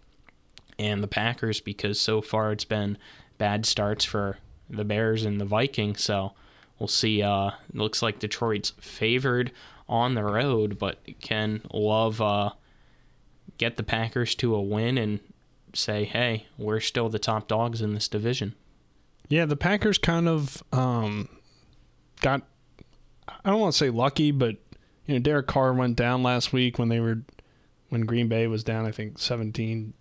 [0.78, 2.98] and the Packers because so far it's been
[3.38, 6.02] bad starts for the Bears and the Vikings.
[6.02, 6.34] So
[6.80, 7.22] we'll see.
[7.22, 9.52] Uh, looks like Detroit's favored
[9.88, 12.52] on the road, but can Love uh,
[13.58, 15.20] get the Packers to a win and
[15.74, 18.56] say, hey, we're still the top dogs in this division?
[19.28, 21.30] Yeah, the Packers kind of um,
[22.22, 22.42] got
[23.44, 24.58] I don't want to say lucky, but
[25.06, 27.20] you know, Derek Carr went down last week when they were
[27.90, 29.94] when Green Bay was down, I think seventeen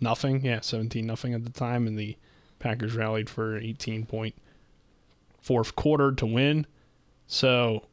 [0.00, 0.44] nothing.
[0.44, 2.16] Yeah, seventeen nothing at the time, and the
[2.58, 4.34] Packers rallied for eighteen point
[5.40, 6.66] fourth quarter to win.
[7.26, 7.86] So,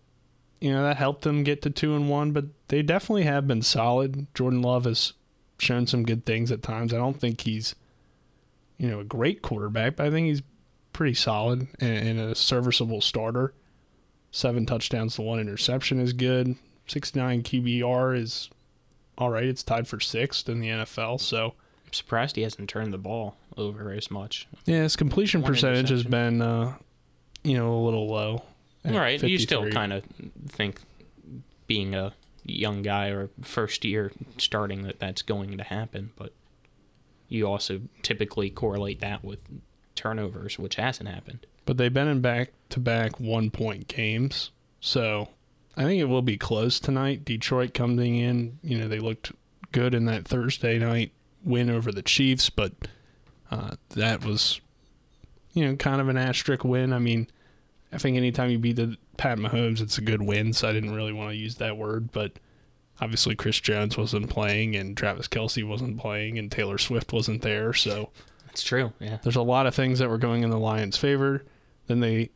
[0.60, 3.62] you know, that helped them get to two and one, but they definitely have been
[3.62, 4.28] solid.
[4.34, 5.14] Jordan Love has
[5.60, 6.94] shown some good things at times.
[6.94, 7.76] I don't think he's
[8.78, 10.44] you know, a great quarterback, but I think he's
[10.94, 13.54] pretty solid and, and a serviceable starter.
[14.38, 16.58] Seven touchdowns to one interception is good.
[16.86, 18.52] 69 QBR is
[19.18, 19.46] all right.
[19.46, 21.20] It's tied for sixth in the NFL.
[21.20, 21.56] So,
[21.88, 24.48] I'm surprised he hasn't turned the ball over as much.
[24.68, 26.76] yeah, his completion One percentage has been, uh,
[27.44, 28.44] you know, a little low.
[28.86, 30.04] All right, you still kind of
[30.48, 30.82] think
[31.66, 32.14] being a
[32.46, 36.32] young guy or first year starting that that's going to happen, but
[37.28, 39.40] you also typically correlate that with
[39.96, 41.48] turnovers, which hasn't happened.
[41.68, 44.50] But they've been in back to back one point games.
[44.80, 45.28] So
[45.76, 47.24] I think it will be close tonight.
[47.24, 49.32] Detroit coming in, you know, they looked
[49.72, 51.12] good in that Thursday night
[51.44, 52.72] win over the Chiefs, but
[53.52, 54.62] uh, that was,
[55.54, 56.94] you know, kind of an asterisk win.
[56.94, 57.28] I mean,
[57.92, 60.54] I think anytime you beat the Pat Mahomes, it's a good win.
[60.54, 62.34] So I didn't really want to use that word, but
[63.02, 67.74] obviously Chris Jones wasn't playing and Travis Kelce wasn't playing and Taylor Swift wasn't there.
[67.74, 68.10] So
[68.50, 68.94] It's true.
[69.00, 69.18] Yeah.
[69.22, 71.44] there's a lot of things that were going in the Lions' favor.
[71.88, 72.30] Then they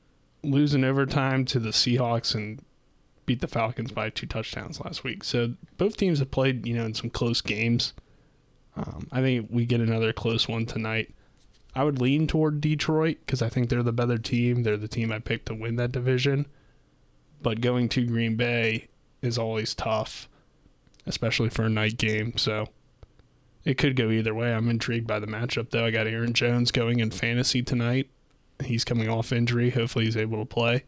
[0.43, 2.63] lose in overtime to the Seahawks and
[3.25, 5.23] beat the Falcons by two touchdowns last week.
[5.23, 7.93] So both teams have played, you know, in some close games.
[8.75, 11.13] Um, I think we get another close one tonight.
[11.75, 14.63] I would lean toward Detroit because I think they're the better team.
[14.63, 16.47] They're the team I picked to win that division.
[17.41, 18.87] But going to Green Bay
[19.21, 20.27] is always tough,
[21.05, 22.37] especially for a night game.
[22.37, 22.67] So
[23.63, 24.53] it could go either way.
[24.53, 25.85] I'm intrigued by the matchup, though.
[25.85, 28.09] I got Aaron Jones going in fantasy tonight.
[28.65, 29.69] He's coming off injury.
[29.71, 30.83] Hopefully, he's able to play.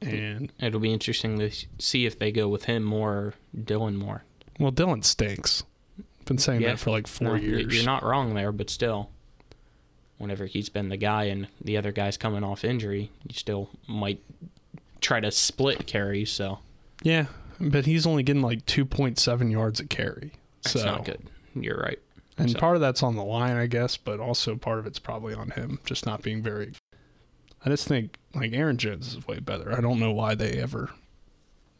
[0.00, 4.22] And It'll be interesting to see if they go with him more or Dylan more.
[4.60, 5.64] well, Dylan stinks.
[6.24, 6.70] Been saying Yeah.
[6.70, 7.74] that for like four No, years.
[7.74, 9.10] You're not wrong there, but still,
[10.18, 14.20] whenever he's been the guy and the other guy's coming off injury, you still might
[15.00, 16.30] try to split carries.
[16.30, 16.58] So
[17.02, 17.26] Yeah,
[17.58, 20.32] but he's only getting like 2.7 yards a carry.
[20.62, 21.22] that's so not good.
[21.54, 21.98] You're right.
[22.38, 24.98] And So- part of that's on the line, I guess, but also part of it's
[24.98, 26.72] probably on him just not being very.
[27.64, 29.76] I just think like Aaron Jones is way better.
[29.76, 30.90] I don't know why they ever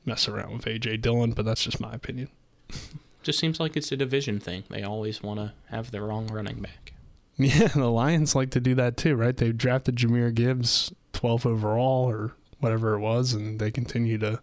[0.05, 2.29] mess around with AJ Dillon, but that's just my opinion.
[3.25, 4.63] Just seems like it's a division thing.
[4.71, 6.93] They always want to have the wrong running back.
[7.37, 9.37] Yeah, the Lions like to do that too, right?
[9.37, 14.41] They drafted Jahmyr Gibbs 12 overall or whatever it was, and they continue to,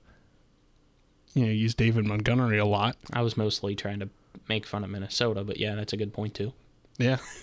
[1.34, 2.96] you know, use David Montgomery a lot.
[3.12, 4.10] I was mostly trying to
[4.48, 6.54] make fun of Minnesota, but yeah, that's a good point too.
[6.98, 7.18] Yeah.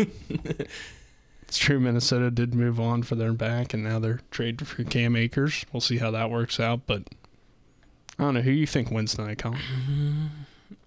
[1.42, 1.78] it's true.
[1.78, 5.66] Minnesota did move on for their back, and now they're trading for Cam Akers.
[5.72, 7.02] We'll see how that works out, but
[8.18, 8.40] I don't know.
[8.40, 10.30] Who you think wins tonight, Colin?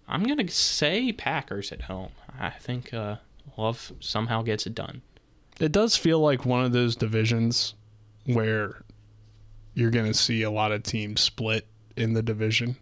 [0.07, 2.11] I'm gonna say Packers at home.
[2.39, 3.17] I think uh,
[3.57, 5.01] Love somehow gets it done.
[5.59, 7.73] It does feel like one of those divisions
[8.25, 8.83] where
[9.73, 12.75] you're going to see a lot of teams split in the division.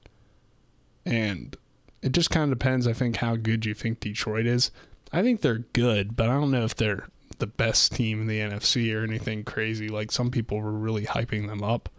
[1.06, 1.56] And
[2.04, 4.72] it just kind of depends, I think, how good you think Detroit is.
[5.12, 7.08] I think they're good, but I don't know if they're
[7.40, 9.88] the best team in the NFC or anything crazy.
[9.88, 11.90] Like some people were really hyping them up.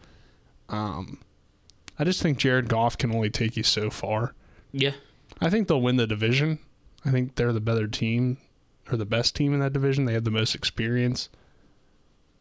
[0.69, 1.21] Um,
[1.99, 4.35] I just think Jared Goff can only take you so far.
[4.73, 4.93] Yeah,
[5.40, 6.59] I think they'll win the division.
[7.05, 8.38] I think they're the better team
[8.90, 10.05] or the best team in that division.
[10.05, 11.29] They have the most experience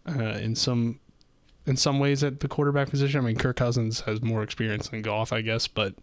[0.08, 1.00] uh, in some
[1.66, 3.22] in some ways at the quarterback position.
[3.22, 5.96] I mean, Kirk Cousins has more experience than Goff, I guess, but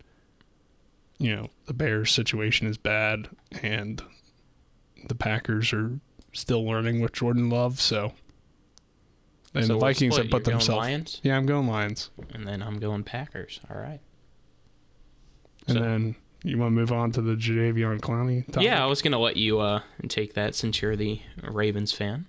[1.21, 3.29] you know the Bears' situation is bad,
[3.63, 4.03] and
[5.07, 6.01] the Packers are
[6.33, 7.81] still learning with Jordan Love.
[7.81, 8.13] So,
[9.55, 11.21] and So the Vikings have put going themselves.
[11.23, 13.61] Yeah, I'm going Lions, and then I'm going Packers.
[13.71, 14.01] All right.
[15.69, 18.47] and So- then you want to move on to the Jadeveon Clowney.
[18.47, 18.63] Topic?
[18.63, 22.27] Yeah, I was gonna let you uh, take that since you're the Ravens fan.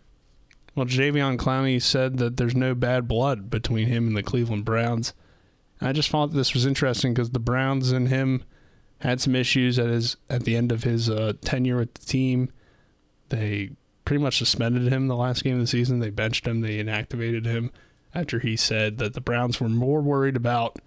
[0.75, 5.13] Well, Jadeveon Clowney said that there's no bad blood between him and the Cleveland Browns.
[5.79, 8.43] I just thought this was interesting because the Browns and him
[9.01, 12.51] had some issues at his at the end of his uh, tenure with the team.
[13.29, 13.71] They
[14.05, 15.99] pretty much suspended him the last game of the season.
[15.99, 16.61] They benched him.
[16.61, 17.71] They inactivated him
[18.13, 20.77] after he said that the Browns were more worried about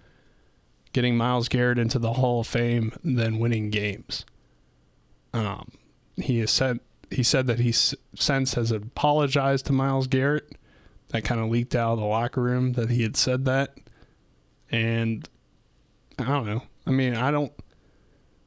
[0.93, 4.25] getting Myles Garrett into the Hall of Fame than winning games.
[5.33, 5.73] Um,
[6.17, 10.57] he has said he said that he since has apologized to Myles Garrett.
[11.09, 13.77] That kind of leaked out of the locker room that he had said that,
[14.71, 15.29] and
[16.19, 16.63] I don't know.
[16.87, 17.53] I mean, I don't.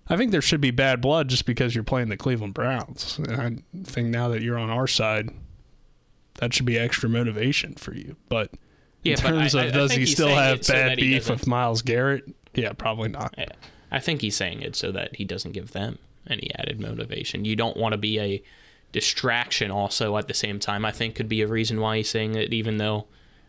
[0.09, 3.19] I think there should be bad blood just because you're playing the Cleveland Browns.
[3.19, 5.29] And I think now that you're on our side,
[6.35, 8.15] that should be extra motivation for you.
[8.29, 8.51] But
[9.03, 10.73] in Yeah, but terms I- of I- I does think he still have it so
[10.73, 12.23] bad beef with Myles Garrett?
[12.53, 13.33] Yeah, probably not.
[13.37, 13.45] Yeah.
[13.91, 15.97] I think he's saying it so that he doesn't give them
[16.29, 17.45] any added motivation.
[17.45, 18.43] You don't want to be a
[18.91, 20.85] distraction also at the same time.
[20.85, 23.07] I think could be a reason why he's saying it even though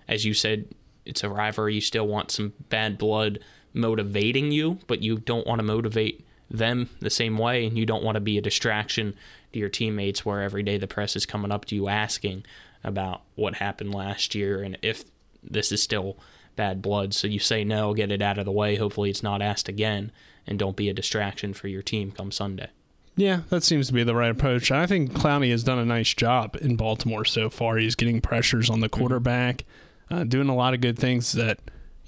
[0.08, 0.66] as you said
[1.04, 3.38] it's a rivalry, you still want some bad blood
[3.72, 8.02] motivating you, but you don't want to motivate them the same way and you don't
[8.02, 9.14] want to be a distraction
[9.52, 12.44] to your teammates where every day the press is coming up to you asking
[12.84, 15.04] about what happened last year and if
[15.42, 16.16] this is still
[16.56, 17.14] bad blood.
[17.14, 18.76] So you say no, get it out of the way.
[18.76, 20.10] Hopefully it's not asked again,
[20.46, 22.68] and don't be a distraction for your team come Sunday.
[23.16, 24.70] Yeah, that seems to be the right approach.
[24.70, 27.76] I think Clowney has done a nice job in Baltimore so far.
[27.76, 29.64] He's getting pressures on the quarterback,
[30.10, 31.58] uh, doing a lot of good things that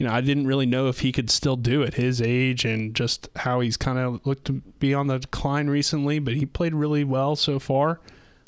[0.01, 2.95] you know I didn't really know if he could still do it his age and
[2.95, 6.19] just how he's kind of looked to be on the decline recently.
[6.19, 8.01] But he played really well so far.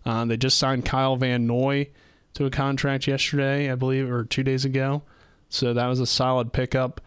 [0.07, 1.91] Uh, they just signed Kyle Van Noy
[2.33, 5.03] to a contract yesterday, I believe, or two days ago.
[5.51, 7.03] So that was a solid pickup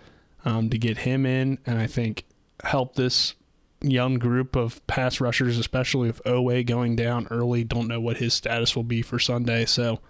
[0.46, 2.24] um, to get him in, and I think
[2.64, 3.34] help this
[3.82, 7.64] young group of pass rushers, especially with Oweh going down early.
[7.64, 9.66] Don't know what his status will be for Sunday.
[9.66, 10.02] So,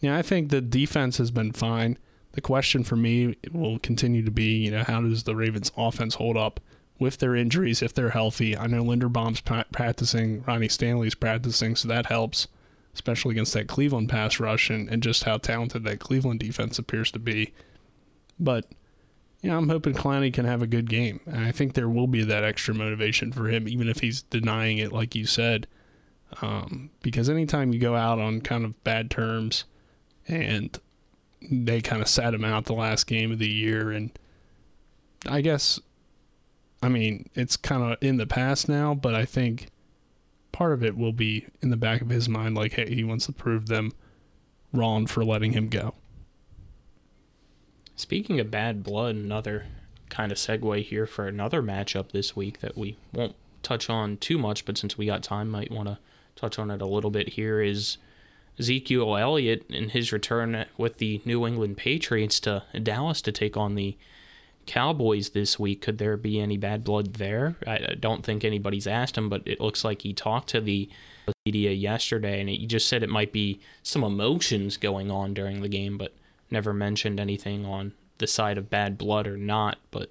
[0.00, 1.96] yeah, I think the defense has been fine.
[2.34, 6.16] The question for me will continue to be, you know, how does the Ravens offense
[6.16, 6.58] hold up
[6.98, 8.56] with their injuries if they're healthy?
[8.56, 12.48] I know Linderbaum's practicing, Ronnie Stanley's practicing, so that helps,
[12.92, 17.12] especially against that Cleveland pass rush and, and just how talented that Cleveland defense appears
[17.12, 17.54] to be.
[18.38, 18.66] But
[19.40, 21.20] you know, I'm hoping Clowney can have a good game.
[21.26, 24.78] And I think there will be that extra motivation for him, even if he's denying
[24.78, 25.66] it, like you said.
[26.40, 29.64] Um, because anytime you go out on kind of bad terms
[30.26, 30.80] and
[31.50, 34.10] they kind of sat him out the last game of the year, and
[35.26, 35.80] I guess,
[36.82, 39.68] I mean, it's kind of in the past now, but I think
[40.52, 43.26] part of it will be in the back of his mind, like, hey, he wants
[43.26, 43.92] to prove them
[44.72, 45.94] wrong for letting him go.
[47.96, 49.66] Speaking of bad blood, another
[50.08, 54.38] kind of segue here for another matchup this week that we won't touch on too
[54.38, 55.98] much, but since we got time, might want to
[56.36, 57.96] touch on it a little bit here is
[58.58, 63.74] Ezekiel Elliott in his return with the New England Patriots to Dallas to take on
[63.74, 63.96] the
[64.66, 65.82] Cowboys this week.
[65.82, 67.56] Could there be any bad blood there?
[67.66, 70.88] I don't think anybody's asked him, but it looks like he talked to the
[71.44, 75.68] media yesterday and he just said it might be some emotions going on during the
[75.68, 76.14] game, but
[76.50, 80.10] never mentioned anything on the side of bad blood or not, but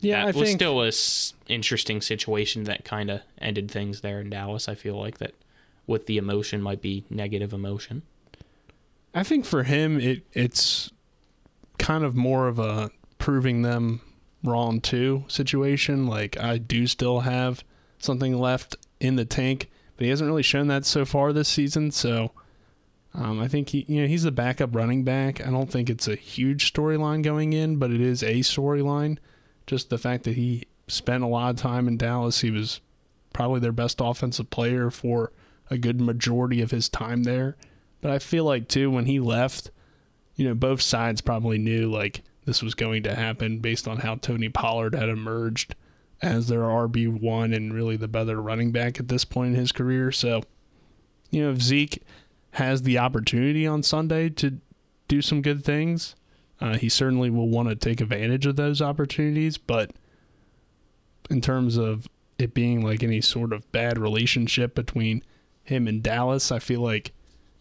[0.00, 4.00] yeah, that I was think still a s- interesting situation that kind of ended things
[4.00, 4.68] there in Dallas.
[4.68, 5.34] I feel like that
[5.90, 8.02] with the emotion might be negative emotion.
[9.12, 10.90] I think for him it it's
[11.78, 14.00] kind of more of a proving them
[14.44, 16.06] wrong too situation.
[16.06, 17.64] Like I do still have
[17.98, 21.90] something left in the tank, but he hasn't really shown that so far this season.
[21.90, 22.30] So
[23.12, 25.44] um, I think he, you know, he's the backup running back.
[25.44, 29.18] I don't think it's a huge storyline going in, but it is a storyline.
[29.66, 32.80] Just the fact that he spent a lot of time in Dallas, he was
[33.32, 35.32] probably their best offensive player for
[35.70, 37.56] a good majority of his time there.
[38.00, 39.70] But I feel like too when he left,
[40.36, 44.16] you know, both sides probably knew like this was going to happen based on how
[44.16, 45.74] Tony Pollard had emerged
[46.22, 49.72] as their RB one and really the better running back at this point in his
[49.72, 50.12] career.
[50.12, 50.42] So,
[51.30, 52.02] you know, if Zeke
[52.52, 54.58] has the opportunity on Sunday to
[55.08, 56.14] do some good things,
[56.60, 59.56] uh, he certainly will want to take advantage of those opportunities.
[59.56, 59.92] But
[61.30, 62.08] in terms of
[62.38, 65.22] it being like any sort of bad relationship between
[65.70, 67.12] him in Dallas, I feel like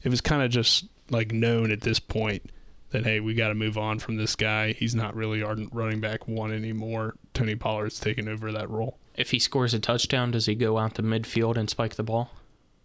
[0.04, 2.52] it was kind of just like known at this point
[2.92, 4.74] that hey, we got to move on from this guy.
[4.74, 7.16] He's not really our running back one anymore.
[7.34, 8.98] Tony Pollard's taking over that role.
[9.16, 12.32] If he scores a touchdown, does he go out to midfield and spike the ball?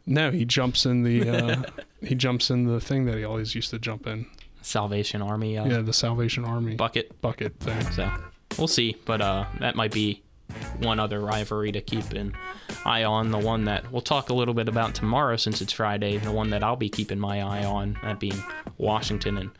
[0.06, 1.62] No, he jumps in the uh,
[2.02, 4.26] he jumps in the thing that he always used to jump in.
[4.62, 7.20] Salvation Army uh, Yeah, the Salvation Army bucket.
[7.20, 7.80] bucket thing.
[7.92, 8.10] So
[8.58, 10.22] we'll see, but uh, that might be
[10.78, 12.34] one other rivalry to keep an
[12.84, 13.30] eye on.
[13.30, 16.18] The one that we'll talk a little bit about tomorrow, since it's Friday.
[16.18, 18.40] The one that I'll be keeping my eye on, that being
[18.78, 19.50] Washington and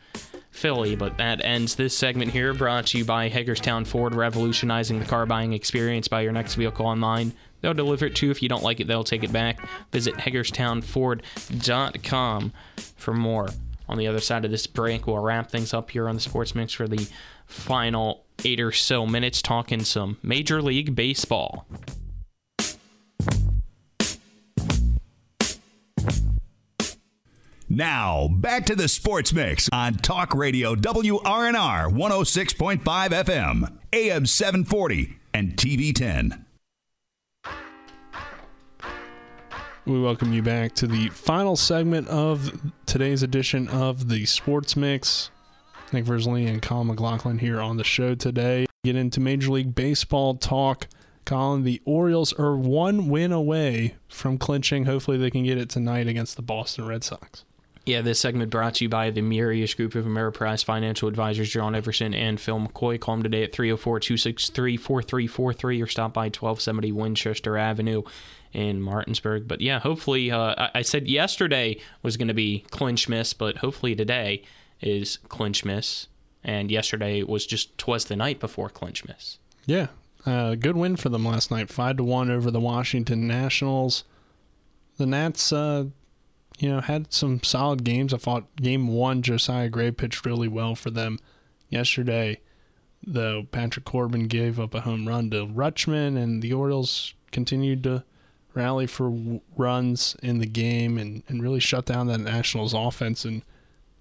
[0.51, 0.95] Philly.
[0.95, 5.25] But that ends this segment here, brought to you by Hagerstown Ford, revolutionizing the car
[5.25, 6.07] buying experience.
[6.07, 7.33] Buy your next vehicle online.
[7.61, 8.31] They'll deliver it to you.
[8.31, 9.59] If you don't like it, they'll take it back.
[9.91, 12.53] Visit HagerstownFord.com
[12.95, 13.49] for more.
[13.87, 16.55] On the other side of this break, we'll wrap things up here on the Sports
[16.55, 17.07] Mix for the
[17.45, 21.65] final eight or so minutes, talking some Major League Baseball.
[27.67, 35.57] Now, back to the Sports Mix on Talk Radio WRNR 106.5 FM, AM 740, and
[35.57, 36.45] TV 10.
[39.85, 45.29] We welcome you back to the final segment of today's edition of the Sports Mix.
[45.95, 48.65] Nick Versley and Colin McLaughlin here on the show today.
[48.83, 50.87] Get into Major League Baseball talk.
[51.23, 54.85] Colin, the Orioles are one win away from clinching.
[54.85, 57.45] Hopefully, they can get it tonight against the Boston Red Sox.
[57.85, 61.73] Yeah, this segment brought to you by the Murius Group of Ameriprise Financial Advisors, John
[61.73, 62.99] Everson and Phil McCoy.
[62.99, 68.01] Call them today at 304 263 4343 or stop by 1270 Winchester Avenue
[68.51, 69.47] in Martinsburg.
[69.47, 73.95] But yeah, hopefully, uh, I said yesterday was going to be clinch miss, but hopefully
[73.95, 74.43] today
[74.81, 76.07] is clinch miss.
[76.43, 79.39] And yesterday was just twas the night before clinch miss.
[79.65, 79.87] Yeah,
[80.25, 84.03] uh, good win for them last night, five to one over the Washington Nationals.
[84.97, 85.85] The Nats, uh,
[86.59, 88.13] you know, had some solid games.
[88.13, 91.19] I thought game one, Josiah Gray pitched really well for them
[91.69, 92.39] yesterday.
[93.05, 98.03] Though Patrick Corbin gave up a home run to Rutschman, and the Orioles continued to
[98.55, 103.25] rally for w- runs in the game and, and really shut down that Nationals offense
[103.25, 103.43] in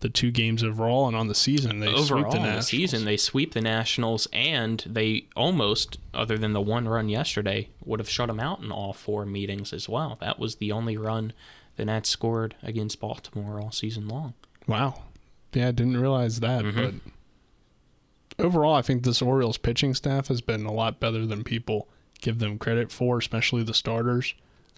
[0.05, 1.81] the two games overall and on the season.
[1.81, 2.67] They overall sweep the the Nationals.
[2.67, 8.01] season they sweep the Nationals and they almost other than the one run yesterday would
[8.01, 10.19] have shut them out in all four meetings as well.
[10.21, 11.33] That was the only run
[11.77, 14.35] the Nats scored against Baltimore all season long.
[14.67, 15.05] Wow.
[15.55, 16.65] Yeah, I didn't realize that.
[16.67, 17.01] Mhm.
[18.37, 21.89] But overall, I think this Orioles pitching staff has been a lot better than people
[22.21, 24.35] give them credit for, especially the starters.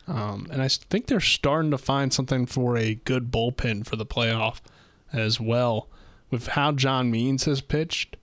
[0.06, 4.06] Um, and I think they're starting to find something for a good bullpen for the
[4.06, 4.60] playoff
[5.16, 5.88] as well.
[6.30, 8.16] With how John Means has pitched,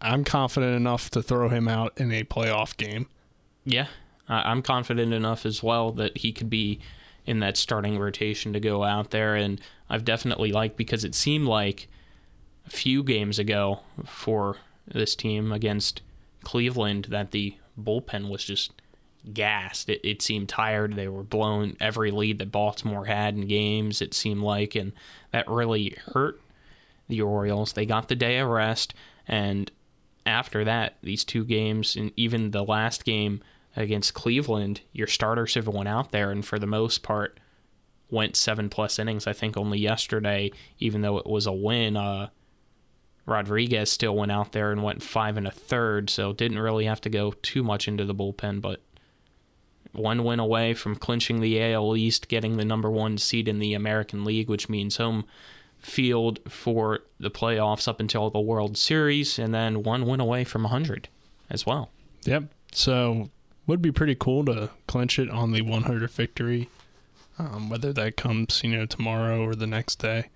[0.00, 3.08] I'm confident enough to throw him out in a playoff game.
[3.64, 3.88] Yeah,
[4.28, 6.80] I'm confident enough as well that he could be
[7.26, 9.34] in that starting rotation to go out there.
[9.34, 9.60] And
[9.90, 11.88] I've definitely liked because it seemed like
[12.66, 14.56] a few games ago for
[14.86, 16.02] this team against
[16.44, 18.72] Cleveland that the bullpen was just
[19.32, 19.88] gassed.
[19.88, 20.94] It, it seemed tired.
[20.94, 24.74] They were blown every lead that Baltimore had in games, it seemed like.
[24.74, 24.92] And
[25.32, 26.40] that really hurt
[27.08, 27.72] the Orioles.
[27.72, 28.94] They got the day of rest.
[29.28, 29.70] And
[30.24, 33.42] after that, these two games, and even the last game
[33.76, 37.38] against Cleveland, your starters have went out there and for the most part
[38.10, 39.26] went seven plus innings.
[39.26, 42.28] I think only yesterday, even though it was a win, uh,
[43.26, 47.00] Rodriguez still went out there and went five and a third, so didn't really have
[47.02, 48.80] to go too much into the bullpen, but
[49.92, 53.74] one win away from clinching the AL East, getting the number one seed in the
[53.74, 55.24] American League, which means home
[55.78, 60.62] field for the playoffs up until the World Series, and then one win away from
[60.64, 61.08] 100
[61.50, 61.90] as well.
[62.24, 62.44] Yep.
[62.72, 63.30] So
[63.66, 66.68] would be pretty cool to clinch it on the 100 victory,
[67.38, 70.30] um, whether that comes you know tomorrow or the next day.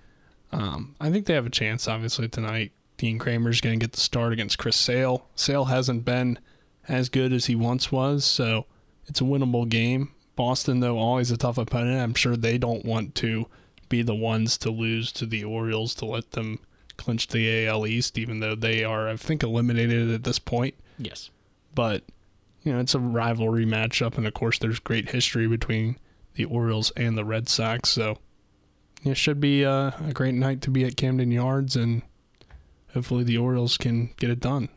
[0.53, 1.87] Um, I think they have a chance.
[1.87, 5.27] Obviously tonight, Dean Kremer's going to get the start against Chris Sale.
[5.35, 6.39] Sale hasn't been
[6.89, 8.67] as good as he once was, so
[9.07, 10.11] it's a winnable game.
[10.37, 12.01] Boston, though, always a tough opponent.
[12.01, 13.47] I'm sure they don't want to
[13.89, 16.61] be the ones to lose to the Orioles to let them
[16.97, 21.31] clinch the AL East, even though they are, I think, eliminated at this point Yes.
[21.75, 22.05] but
[22.63, 25.99] you know it's a rivalry matchup, and of course there's great history between
[26.35, 28.19] the Orioles and the Red Sox, so
[29.03, 32.03] it should be uh, a great night to be at Camden Yards, and
[32.93, 34.69] hopefully the Orioles can get it done.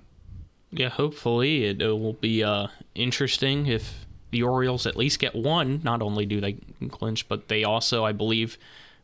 [0.71, 4.02] Yeah, hopefully it, it will be uh, interesting if
[4.33, 5.79] the Orioles at least get one.
[5.83, 6.57] Not only do they
[6.89, 8.57] clinch, but they also, I believe,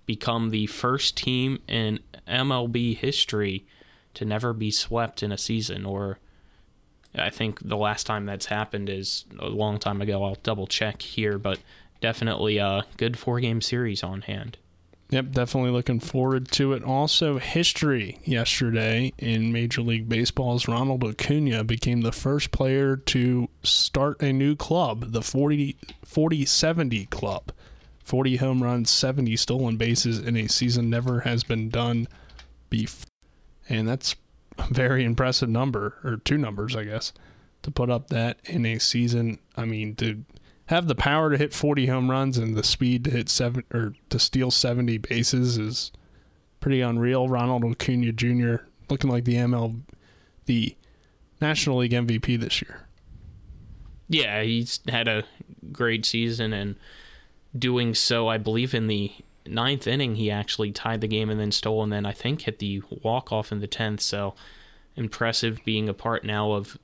[0.06, 3.66] become the first team in MLB history
[4.16, 5.86] to never be swept in a season.
[5.86, 6.18] Or
[7.16, 10.24] I think the last time that's happened is a long time ago.
[10.24, 11.60] I'll double check here, but
[12.02, 14.58] definitely a good four game series on hand.
[15.12, 16.84] Yep, definitely looking forward to it.
[16.84, 24.22] Also, history yesterday in Major League Baseball's Ronald Acuna became the first player to start
[24.22, 27.52] a new club, the 40 40 70 club.
[28.04, 32.08] 40 home runs, 70 stolen bases in a season never has been done
[32.70, 33.06] before.
[33.68, 34.16] And that's
[34.58, 37.14] a very impressive number, or two numbers, I guess,
[37.64, 39.40] to put up that in a season.
[39.56, 40.24] I mean, to
[40.70, 43.94] have the power to hit 40 home runs and the speed to hit seven or
[44.10, 45.92] to steal 70 bases is
[46.60, 47.28] pretty unreal.
[47.28, 48.58] Ronald Acuna Jr.
[48.88, 49.82] looking like the ML,
[50.46, 50.76] the
[51.42, 52.88] National League MVP this year.
[54.10, 55.24] Yeah, he's had a
[55.72, 56.76] great season and
[57.58, 59.12] doing so, I believe, in the
[59.48, 62.60] ninth inning, he actually tied the game and then stole, and then I think hit
[62.60, 64.02] the walk off in the tenth.
[64.02, 64.36] So
[64.96, 66.78] impressive being a part now of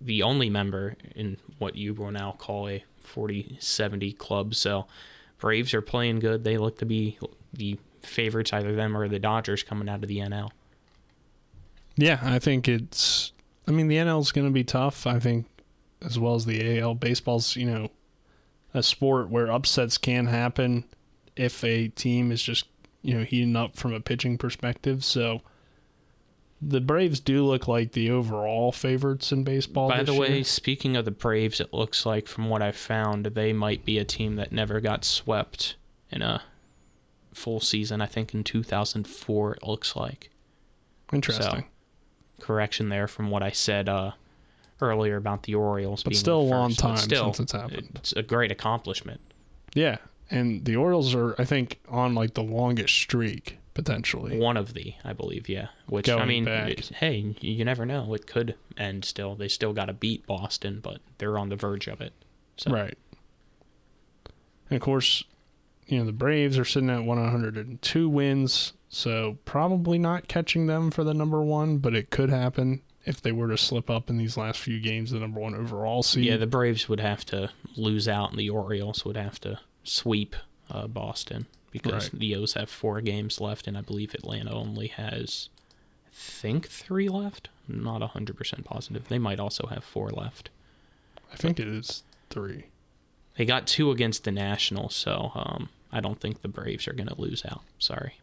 [0.00, 4.54] the only member in what you will now call a 40-70 club.
[4.54, 4.86] So
[5.38, 6.44] Braves are playing good.
[6.44, 7.18] They look to be
[7.52, 10.50] the favorites, either them or the Dodgers coming out of the NL.
[11.96, 13.32] Yeah, I think it's.
[13.66, 15.06] I mean, the NL is going to be tough.
[15.06, 15.46] I think,
[16.04, 16.94] as well as the AL.
[16.94, 17.90] Baseball's, you know,
[18.72, 20.84] a sport where upsets can happen
[21.36, 22.66] if a team is just,
[23.02, 25.04] you know, heating up from a pitching perspective.
[25.04, 25.42] So
[26.60, 29.88] the Braves do look like the overall favorites in baseball.
[29.88, 33.52] By the way, speaking of the Braves, it looks like from what I found, they
[33.52, 35.76] might be a team that never got swept
[36.10, 36.42] in a
[37.32, 38.00] full season.
[38.00, 40.30] I think in 2004, it looks like.
[41.12, 41.66] interesting.
[42.40, 44.12] Correction there from what I said uh,
[44.80, 46.02] earlier about the Orioles.
[46.02, 47.90] But still a long time still, since it's happened.
[47.96, 49.20] It's a great accomplishment.
[49.74, 49.98] Yeah,
[50.30, 54.36] and the Orioles are, I think, on like the longest streak potentially.
[54.36, 55.68] One of the, I believe, yeah.
[55.86, 58.12] Which I mean, it- hey, you never know.
[58.12, 59.36] It could end still.
[59.36, 62.12] They still got to beat Boston, but they're on the verge of it.
[62.56, 62.98] So Right.
[64.68, 65.22] And of course,
[65.86, 71.04] you know, the Braves are sitting at 102 wins, so probably not catching them for
[71.04, 74.36] the number one, but it could happen if they were to slip up in these
[74.36, 76.24] last few games, the number one overall seed.
[76.24, 80.34] Yeah, the Braves would have to lose out, and the Orioles would have to sweep
[80.68, 82.20] uh, Boston because Right.
[82.20, 85.48] the O's have four games left, and I believe Atlanta only has,
[86.06, 87.48] I think, three left.
[87.68, 89.08] I'm not 100% positive.
[89.08, 90.50] They might also have four left.
[91.32, 92.64] I think it is three.
[93.36, 97.08] They got two against the Nationals, so um, I don't think the Braves are going
[97.08, 97.62] to lose out.
[97.78, 98.14] Sorry.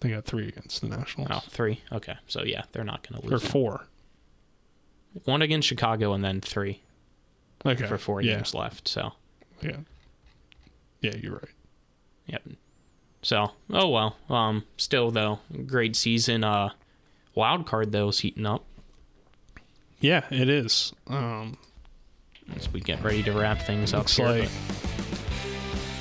[0.00, 1.28] They got three against the Nationals.
[1.30, 1.80] Oh, three.
[1.92, 3.44] Okay, so yeah, they're not going to Or lose.
[3.44, 3.48] it.
[3.48, 3.86] four.
[5.24, 6.80] One against Chicago and then three
[7.64, 7.86] Okay.
[7.86, 8.36] for four yeah.
[8.36, 8.88] games left.
[8.88, 9.12] So
[9.62, 9.78] Yeah.
[11.00, 11.48] Yeah, you're right.
[12.26, 12.42] Yep.
[13.22, 14.16] So, oh well.
[14.28, 16.44] Um, still though, great season.
[16.44, 16.70] Uh,
[17.34, 18.64] wild card though is heating up
[20.00, 20.92] Yeah, it is.
[21.06, 21.56] Um,
[22.54, 24.00] as we get ready to wrap things up.
[24.00, 24.48] looks here, like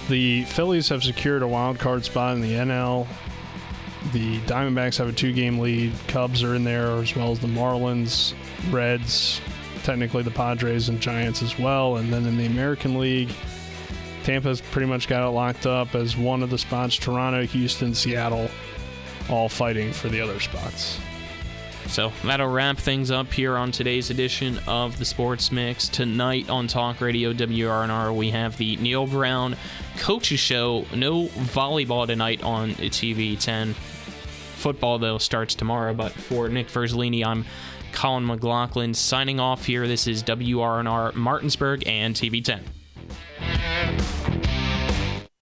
[0.08, 3.08] the Phillies have secured a wild card spot in the NL.
[4.14, 5.94] The Diamondbacks have a two game lead.
[6.08, 8.34] Cubs are in there, as well as the Marlins,
[8.70, 9.42] Reds,
[9.84, 11.98] technically the Padres and Giants as well.
[11.98, 13.32] And then in the American League,
[14.26, 16.96] Tampa's pretty much got it locked up as one of the spots.
[16.96, 18.50] Toronto, Houston, Seattle,
[19.30, 21.00] all fighting for the other spots.
[21.86, 25.88] So that'll wrap things up here on today's edition of the Sports Mix.
[25.88, 29.56] Tonight on Talk Radio WRNR, we have the Neil Brown
[29.98, 30.88] Coaches Show.
[30.92, 33.76] No volleyball tonight on TV 10.
[34.56, 35.94] Football, though, starts tomorrow.
[35.94, 37.46] But for Nick Verzolini, I'm
[37.92, 39.88] Colin McLaughlin signing off here.
[39.88, 42.64] This is WRNR Martinsburg and TV 10.